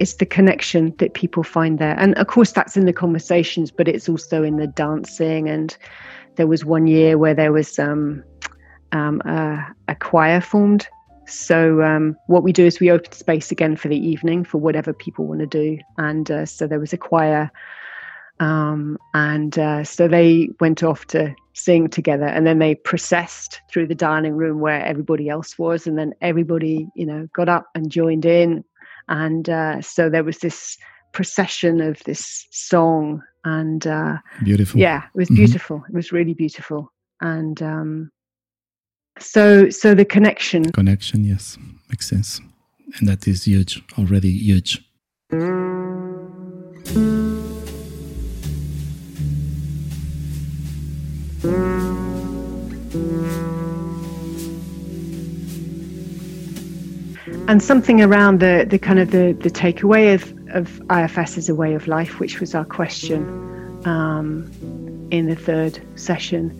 it's 0.00 0.14
the 0.14 0.26
connection 0.26 0.94
that 0.98 1.14
people 1.14 1.42
find 1.42 1.78
there. 1.78 1.98
And 1.98 2.14
of 2.16 2.26
course 2.26 2.52
that's 2.52 2.76
in 2.76 2.86
the 2.86 2.92
conversations 2.92 3.70
but 3.70 3.88
it's 3.88 4.08
also 4.08 4.42
in 4.42 4.56
the 4.56 4.66
dancing. 4.66 5.48
And 5.48 5.76
there 6.36 6.46
was 6.46 6.64
one 6.64 6.86
year 6.86 7.16
where 7.16 7.34
there 7.34 7.52
was 7.52 7.78
um, 7.78 8.24
um, 8.92 9.20
a, 9.24 9.64
a, 9.88 9.94
choir 9.94 10.40
formed. 10.40 10.86
So 11.26 11.82
um, 11.82 12.16
what 12.26 12.42
we 12.42 12.52
do 12.52 12.66
is 12.66 12.80
we 12.80 12.90
open 12.90 13.12
space 13.12 13.50
again 13.50 13.76
for 13.76 13.88
the 13.88 13.96
evening 13.96 14.44
for 14.44 14.58
whatever 14.58 14.92
people 14.92 15.26
want 15.26 15.40
to 15.40 15.46
do. 15.46 15.78
And 15.96 16.30
uh, 16.30 16.44
so 16.46 16.66
there 16.66 16.80
was 16.80 16.92
a 16.92 16.98
choir 16.98 17.50
um, 18.40 18.98
and 19.14 19.58
uh, 19.58 19.84
so 19.84 20.08
they 20.08 20.48
went 20.60 20.82
off 20.82 21.06
to 21.08 21.34
sing 21.52 21.88
together 21.88 22.26
and 22.26 22.46
then 22.46 22.58
they 22.58 22.74
processed 22.74 23.60
through 23.70 23.86
the 23.86 23.94
dining 23.94 24.34
room 24.34 24.60
where 24.60 24.84
everybody 24.84 25.28
else 25.28 25.58
was. 25.58 25.86
And 25.86 25.98
then 25.98 26.14
everybody, 26.20 26.88
you 26.94 27.06
know, 27.06 27.28
got 27.32 27.48
up 27.48 27.68
and 27.74 27.90
joined 27.90 28.24
in. 28.24 28.64
And 29.08 29.48
uh, 29.48 29.80
so 29.80 30.10
there 30.10 30.24
was 30.24 30.38
this 30.38 30.76
procession 31.12 31.80
of 31.80 32.02
this 32.04 32.46
song. 32.50 33.22
And 33.44 33.86
uh, 33.86 34.18
beautiful. 34.42 34.80
Yeah, 34.80 35.04
it 35.04 35.18
was 35.18 35.28
mm-hmm. 35.28 35.36
beautiful. 35.36 35.78
Mm-hmm. 35.78 35.92
It 35.92 35.96
was 35.96 36.12
really 36.12 36.34
beautiful. 36.34 36.92
And 37.20 37.62
um, 37.62 38.10
so, 39.18 39.70
so 39.70 39.94
the 39.94 40.04
connection. 40.04 40.72
Connection, 40.72 41.24
yes, 41.24 41.56
makes 41.88 42.08
sense. 42.08 42.40
And 42.98 43.08
that 43.08 43.28
is 43.28 43.44
huge, 43.44 43.82
already 43.96 44.32
huge. 44.32 44.82
And 57.46 57.62
something 57.62 58.00
around 58.00 58.40
the, 58.40 58.66
the 58.68 58.78
kind 58.78 58.98
of 58.98 59.10
the, 59.10 59.36
the 59.40 59.50
takeaway 59.50 60.14
of, 60.14 60.32
of 60.54 60.80
IFS 60.90 61.36
as 61.36 61.48
a 61.48 61.54
way 61.54 61.74
of 61.74 61.86
life, 61.86 62.18
which 62.18 62.40
was 62.40 62.54
our 62.54 62.64
question 62.64 63.22
um, 63.86 64.50
in 65.10 65.26
the 65.26 65.36
third 65.36 65.78
session. 65.98 66.50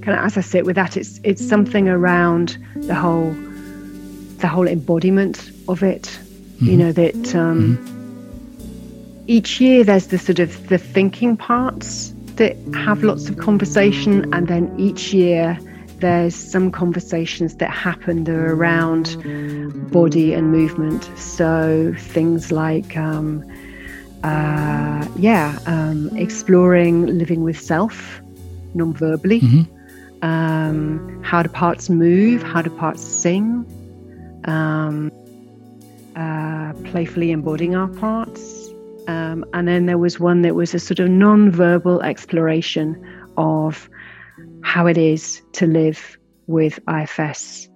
kind 0.00 0.16
of 0.18 0.24
as 0.24 0.38
I 0.38 0.42
sit 0.42 0.64
with 0.64 0.76
that, 0.76 0.96
it's 0.96 1.20
it's 1.24 1.46
something 1.46 1.88
around 1.88 2.56
the 2.76 2.94
whole 2.94 3.32
the 4.38 4.48
whole 4.48 4.68
embodiment 4.68 5.50
of 5.68 5.82
it. 5.82 6.02
Mm-hmm. 6.02 6.66
You 6.66 6.76
know 6.76 6.92
that 6.92 7.34
um, 7.34 7.76
mm-hmm. 7.76 9.24
each 9.26 9.60
year 9.60 9.82
there's 9.82 10.06
the 10.06 10.18
sort 10.18 10.38
of 10.38 10.68
the 10.68 10.78
thinking 10.78 11.36
parts 11.36 12.14
that 12.36 12.56
have 12.74 13.02
lots 13.02 13.28
of 13.28 13.38
conversation, 13.38 14.32
and 14.32 14.46
then 14.46 14.72
each 14.78 15.12
year 15.12 15.58
there's 16.00 16.34
some 16.34 16.70
conversations 16.70 17.56
that 17.56 17.70
happen 17.70 18.24
that 18.24 18.34
are 18.34 18.54
around 18.54 19.16
body 19.90 20.32
and 20.32 20.50
movement. 20.50 21.10
So 21.16 21.94
things 21.98 22.50
like, 22.50 22.96
um, 22.96 23.44
uh, 24.22 25.06
yeah, 25.16 25.58
um, 25.66 26.10
exploring 26.16 27.06
living 27.06 27.42
with 27.42 27.58
self 27.58 28.20
non-verbally. 28.74 29.40
Mm-hmm. 29.40 30.24
Um, 30.24 31.22
how 31.22 31.42
do 31.42 31.48
parts 31.48 31.88
move? 31.88 32.42
How 32.42 32.62
do 32.62 32.70
parts 32.70 33.02
sing? 33.02 33.64
Um, 34.44 35.10
uh, 36.16 36.72
playfully 36.84 37.30
embodying 37.30 37.74
our 37.74 37.88
parts. 37.88 38.68
Um, 39.08 39.44
and 39.54 39.66
then 39.66 39.86
there 39.86 39.98
was 39.98 40.20
one 40.20 40.42
that 40.42 40.54
was 40.54 40.74
a 40.74 40.78
sort 40.78 41.00
of 41.00 41.08
non-verbal 41.08 42.02
exploration 42.02 43.02
of 43.36 43.88
how 44.62 44.86
it 44.86 44.98
is 44.98 45.42
to 45.52 45.66
live 45.66 46.18
with 46.46 46.78
IFS 46.88 47.68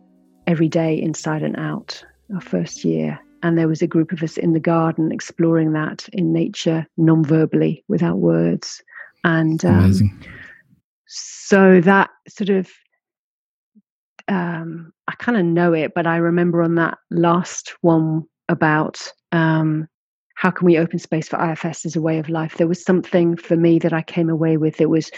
every 0.46 0.68
day 0.68 1.00
inside 1.00 1.42
and 1.42 1.56
out 1.56 2.04
our 2.34 2.40
first 2.40 2.84
year. 2.84 3.18
And 3.42 3.58
there 3.58 3.68
was 3.68 3.82
a 3.82 3.86
group 3.86 4.12
of 4.12 4.22
us 4.22 4.36
in 4.36 4.52
the 4.52 4.60
garden 4.60 5.12
exploring 5.12 5.72
that 5.72 6.08
in 6.12 6.32
nature, 6.32 6.86
non-verbally, 6.96 7.84
without 7.88 8.18
words. 8.18 8.82
And 9.22 9.64
um, 9.64 10.20
so 11.06 11.80
that 11.80 12.10
sort 12.28 12.50
of, 12.50 12.70
um, 14.28 14.92
I 15.08 15.14
kind 15.18 15.36
of 15.36 15.44
know 15.44 15.72
it, 15.74 15.92
but 15.94 16.06
I 16.06 16.16
remember 16.16 16.62
on 16.62 16.76
that 16.76 16.98
last 17.10 17.74
one 17.82 18.24
about 18.48 19.12
um, 19.32 19.88
how 20.34 20.50
can 20.50 20.66
we 20.66 20.78
open 20.78 20.98
space 20.98 21.28
for 21.28 21.42
IFS 21.42 21.86
as 21.86 21.96
a 21.96 22.02
way 22.02 22.18
of 22.18 22.28
life, 22.28 22.56
there 22.56 22.66
was 22.66 22.82
something 22.82 23.36
for 23.36 23.56
me 23.56 23.78
that 23.78 23.92
I 23.92 24.02
came 24.02 24.28
away 24.28 24.56
with 24.56 24.76
that 24.78 24.88
was 24.88 25.10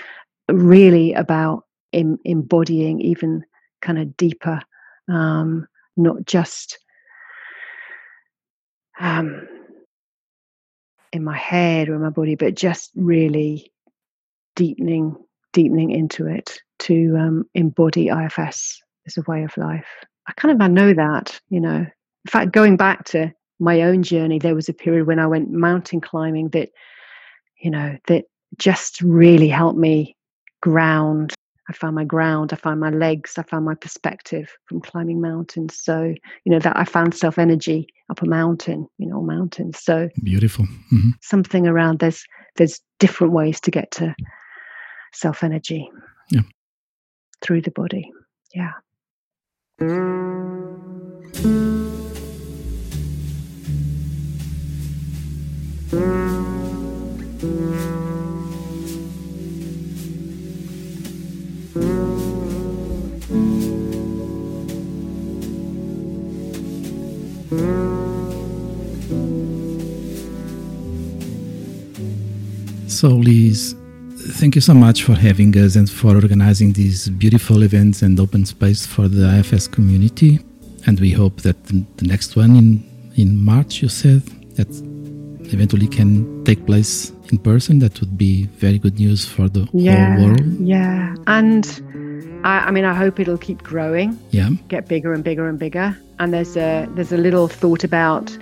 really 0.48 1.12
about 1.12 1.64
em- 1.92 2.18
embodying 2.24 3.00
even 3.00 3.44
kind 3.82 3.98
of 3.98 4.16
deeper, 4.16 4.60
um, 5.08 5.66
not 5.96 6.24
just 6.24 6.78
um, 9.00 9.46
in 11.12 11.24
my 11.24 11.36
head 11.36 11.88
or 11.88 11.94
in 11.94 12.02
my 12.02 12.10
body, 12.10 12.34
but 12.34 12.54
just 12.54 12.90
really 12.94 13.72
deepening, 14.54 15.16
deepening 15.52 15.90
into 15.90 16.26
it 16.26 16.60
to 16.80 17.16
um, 17.18 17.44
embody 17.54 18.08
IFS 18.08 18.80
as 19.06 19.16
a 19.16 19.22
way 19.22 19.44
of 19.44 19.56
life. 19.56 19.86
I 20.26 20.32
kind 20.32 20.54
of 20.54 20.60
I 20.60 20.68
know 20.68 20.92
that, 20.92 21.40
you 21.48 21.60
know. 21.60 21.86
In 22.26 22.30
fact, 22.30 22.52
going 22.52 22.76
back 22.76 23.04
to 23.06 23.32
my 23.60 23.82
own 23.82 24.02
journey, 24.02 24.38
there 24.38 24.54
was 24.54 24.68
a 24.68 24.74
period 24.74 25.06
when 25.06 25.18
I 25.18 25.26
went 25.26 25.50
mountain 25.50 26.00
climbing 26.00 26.48
that, 26.50 26.70
you 27.60 27.70
know, 27.70 27.96
that 28.08 28.24
just 28.58 29.00
really 29.00 29.48
helped 29.48 29.78
me 29.78 30.15
ground. 30.60 31.34
I 31.68 31.72
found 31.72 31.96
my 31.96 32.04
ground, 32.04 32.52
I 32.52 32.56
found 32.56 32.78
my 32.78 32.90
legs, 32.90 33.38
I 33.38 33.42
found 33.42 33.64
my 33.64 33.74
perspective 33.74 34.56
from 34.66 34.80
climbing 34.80 35.20
mountains. 35.20 35.76
So, 35.76 36.14
you 36.44 36.52
know, 36.52 36.60
that 36.60 36.76
I 36.76 36.84
found 36.84 37.14
self 37.14 37.38
energy 37.38 37.88
up 38.08 38.22
a 38.22 38.26
mountain, 38.26 38.86
you 38.98 39.08
know, 39.08 39.20
mountains. 39.20 39.80
So 39.80 40.08
beautiful. 40.22 40.64
Mm-hmm. 40.64 41.10
Something 41.22 41.66
around 41.66 41.98
there's 41.98 42.24
there's 42.54 42.80
different 43.00 43.32
ways 43.32 43.60
to 43.62 43.70
get 43.70 43.90
to 43.92 44.14
self 45.12 45.42
energy. 45.42 45.90
Yeah. 46.30 46.42
Through 47.42 47.62
the 47.62 47.72
body. 47.72 48.12
Yeah. 48.54 48.72
So, 72.88 73.08
Liz, 73.08 73.74
thank 74.38 74.54
you 74.54 74.60
so 74.60 74.72
much 74.72 75.02
for 75.02 75.14
having 75.14 75.56
us 75.58 75.74
and 75.74 75.90
for 75.90 76.14
organizing 76.14 76.72
these 76.72 77.08
beautiful 77.08 77.62
events 77.64 78.00
and 78.02 78.18
open 78.20 78.46
space 78.46 78.86
for 78.86 79.08
the 79.08 79.38
IFS 79.38 79.66
community. 79.66 80.38
And 80.86 81.00
we 81.00 81.10
hope 81.10 81.42
that 81.42 81.62
the 81.64 81.84
next 82.02 82.36
one 82.36 82.54
in, 82.54 83.12
in 83.16 83.44
March, 83.44 83.82
you 83.82 83.88
said, 83.88 84.22
that 84.54 84.68
eventually 85.52 85.88
can 85.88 86.44
take 86.44 86.64
place 86.64 87.10
in 87.32 87.38
person. 87.38 87.80
That 87.80 88.00
would 88.00 88.16
be 88.16 88.46
very 88.58 88.78
good 88.78 89.00
news 89.00 89.26
for 89.26 89.48
the 89.48 89.68
yeah, 89.72 90.16
whole 90.16 90.28
world. 90.28 90.60
Yeah. 90.60 91.16
And 91.26 92.40
I, 92.44 92.68
I 92.68 92.70
mean, 92.70 92.84
I 92.84 92.94
hope 92.94 93.18
it'll 93.18 93.36
keep 93.36 93.64
growing. 93.64 94.16
Yeah. 94.30 94.50
Get 94.68 94.86
bigger 94.86 95.12
and 95.12 95.24
bigger 95.24 95.48
and 95.48 95.58
bigger. 95.58 95.98
And 96.20 96.32
there's 96.32 96.56
a, 96.56 96.86
there's 96.90 97.12
a 97.12 97.18
little 97.18 97.48
thought 97.48 97.82
about 97.82 98.36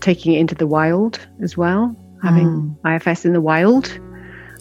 taking 0.00 0.32
it 0.32 0.40
into 0.40 0.54
the 0.54 0.66
wild 0.66 1.20
as 1.42 1.58
well 1.58 1.94
having 2.22 2.76
mm. 2.82 2.96
IFS 2.96 3.24
in 3.24 3.32
the 3.32 3.40
wild 3.40 3.88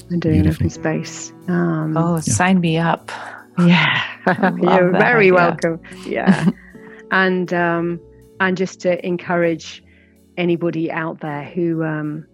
and 0.10 0.22
doing 0.22 0.42
Beautiful. 0.42 0.66
open 0.66 0.70
space. 0.70 1.32
Um, 1.48 1.96
oh, 1.96 2.16
yeah. 2.16 2.22
sign 2.22 2.60
me 2.60 2.78
up. 2.78 3.12
Yeah, 3.60 4.02
you're 4.62 4.92
very 4.92 5.26
idea. 5.26 5.34
welcome. 5.34 5.82
Yeah, 6.06 6.50
and 7.12 7.54
um, 7.54 8.00
and 8.40 8.56
just 8.56 8.80
to 8.82 9.06
encourage 9.06 9.84
anybody 10.38 10.90
out 10.90 11.20
there 11.20 11.44
who 11.44 11.84
um, 11.84 12.26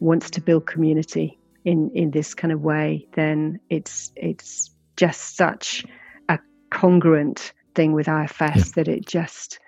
wants 0.00 0.28
to 0.30 0.40
build 0.40 0.66
community 0.66 1.38
in 1.64 1.92
in 1.94 2.10
this 2.10 2.34
kind 2.34 2.52
of 2.52 2.62
way, 2.62 3.06
then 3.14 3.60
it's 3.70 4.12
it's 4.16 4.74
just 4.96 5.36
such 5.36 5.86
a 6.28 6.38
congruent 6.70 7.52
thing 7.76 7.92
with 7.92 8.08
IFS 8.08 8.40
yeah. 8.40 8.62
that 8.74 8.88
it 8.88 9.06
just 9.06 9.60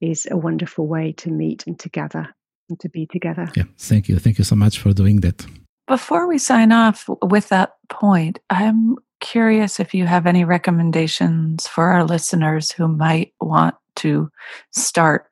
is 0.00 0.26
a 0.30 0.36
wonderful 0.36 0.86
way 0.86 1.12
to 1.12 1.30
meet 1.30 1.66
and 1.66 1.78
to 1.80 1.90
gather 1.90 2.34
and 2.68 2.78
to 2.80 2.88
be 2.88 3.06
together. 3.06 3.48
Yeah, 3.56 3.64
thank 3.76 4.08
you. 4.08 4.18
Thank 4.18 4.38
you 4.38 4.44
so 4.44 4.56
much 4.56 4.78
for 4.78 4.92
doing 4.92 5.20
that. 5.20 5.46
Before 5.86 6.26
we 6.28 6.38
sign 6.38 6.72
off 6.72 7.08
with 7.22 7.48
that 7.48 7.74
point, 7.88 8.38
I'm 8.50 8.96
curious 9.20 9.80
if 9.80 9.94
you 9.94 10.04
have 10.06 10.26
any 10.26 10.44
recommendations 10.44 11.66
for 11.66 11.88
our 11.88 12.04
listeners 12.04 12.70
who 12.70 12.86
might 12.88 13.32
want 13.40 13.74
to 13.96 14.30
start 14.72 15.30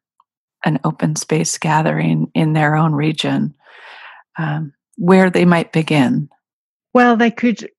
an 0.64 0.80
open 0.84 1.16
space 1.16 1.58
gathering 1.58 2.30
in 2.34 2.54
their 2.54 2.74
own 2.74 2.92
region, 2.92 3.54
um, 4.38 4.72
where 4.96 5.28
they 5.30 5.44
might 5.44 5.72
begin. 5.72 6.28
Well, 6.92 7.16
they 7.16 7.30
could 7.30 7.70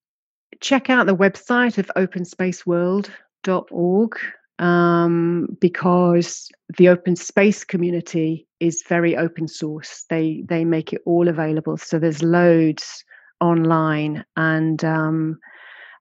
check 0.60 0.88
out 0.88 1.04
the 1.06 1.16
website 1.16 1.76
of 1.78 1.90
openspaceworld.org 1.96 4.18
um, 4.58 5.56
because 5.60 6.50
the 6.76 6.88
open 6.88 7.14
space 7.16 7.64
community 7.64 8.47
is 8.60 8.82
very 8.88 9.16
open 9.16 9.48
source. 9.48 10.04
They 10.08 10.42
they 10.48 10.64
make 10.64 10.92
it 10.92 11.02
all 11.06 11.28
available, 11.28 11.76
so 11.76 11.98
there's 11.98 12.22
loads 12.22 13.04
online, 13.40 14.24
and 14.36 14.84
um, 14.84 15.38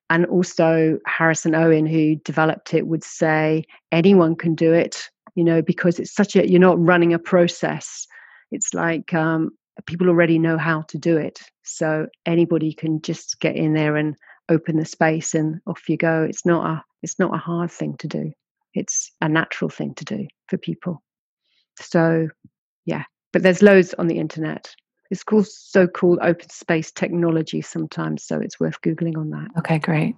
and 0.09 0.25
also 0.27 0.99
Harrison 1.05 1.55
Owen, 1.55 1.85
who 1.85 2.15
developed 2.17 2.73
it, 2.73 2.87
would 2.87 3.03
say 3.03 3.63
anyone 3.91 4.35
can 4.35 4.55
do 4.55 4.73
it. 4.73 5.09
You 5.35 5.43
know, 5.43 5.61
because 5.61 5.99
it's 5.99 6.13
such 6.13 6.35
a 6.35 6.49
you're 6.49 6.59
not 6.59 6.79
running 6.79 7.13
a 7.13 7.19
process. 7.19 8.07
It's 8.51 8.73
like 8.73 9.13
um, 9.13 9.51
people 9.85 10.09
already 10.09 10.39
know 10.39 10.57
how 10.57 10.81
to 10.83 10.97
do 10.97 11.17
it, 11.17 11.39
so 11.63 12.07
anybody 12.25 12.73
can 12.73 13.01
just 13.01 13.39
get 13.39 13.55
in 13.55 13.73
there 13.73 13.95
and 13.95 14.15
open 14.49 14.77
the 14.77 14.85
space, 14.85 15.35
and 15.35 15.59
off 15.67 15.87
you 15.89 15.97
go. 15.97 16.23
It's 16.23 16.45
not 16.45 16.65
a 16.65 16.83
it's 17.03 17.19
not 17.19 17.35
a 17.35 17.37
hard 17.37 17.71
thing 17.71 17.97
to 17.97 18.07
do 18.07 18.31
it's 18.77 19.11
a 19.21 19.27
natural 19.27 19.69
thing 19.69 19.93
to 19.95 20.05
do 20.05 20.27
for 20.47 20.57
people. 20.57 21.01
So, 21.79 22.27
yeah, 22.87 23.03
but 23.33 23.43
there's 23.43 23.61
loads 23.61 23.93
on 23.93 24.07
the 24.07 24.17
internet. 24.17 24.73
It's 25.11 25.23
called 25.23 25.47
so 25.47 25.87
called 25.87 26.19
open 26.21 26.49
space 26.49 26.91
technology 26.91 27.61
sometimes, 27.61 28.23
so 28.23 28.39
it's 28.39 28.59
worth 28.59 28.81
googling 28.81 29.17
on 29.17 29.29
that. 29.31 29.49
Okay, 29.59 29.77
great. 29.77 30.15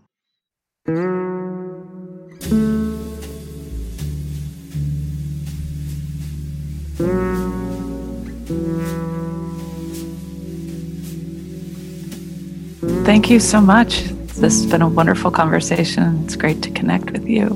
Thank 13.04 13.30
you 13.32 13.40
so 13.40 13.60
much. 13.60 14.04
This 14.04 14.62
has 14.62 14.66
been 14.68 14.84
a 14.84 14.88
wonderful 14.88 15.32
conversation. 15.32 16.24
It's 16.24 16.36
great 16.36 16.62
to 16.62 16.72
connect 16.72 17.12
with 17.12 17.28
you. 17.28 17.50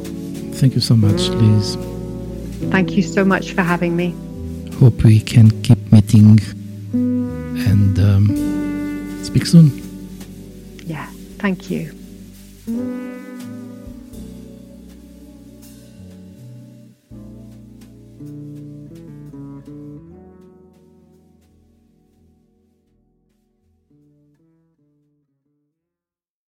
Thank 0.55 0.73
you 0.73 0.81
so 0.81 0.95
much, 0.95 1.29
Liz. 1.29 1.75
Thank 2.71 2.91
you 2.91 3.03
so 3.03 3.23
much 3.23 3.53
for 3.53 3.61
having 3.61 3.95
me. 3.95 4.15
Hope 4.79 5.03
we 5.03 5.19
can 5.19 5.49
keep 5.61 5.91
meeting 5.91 6.39
and 6.93 7.99
um, 7.99 9.23
speak 9.23 9.45
soon. 9.45 9.71
Yeah, 10.85 11.07
thank 11.39 11.69
you. 11.69 11.91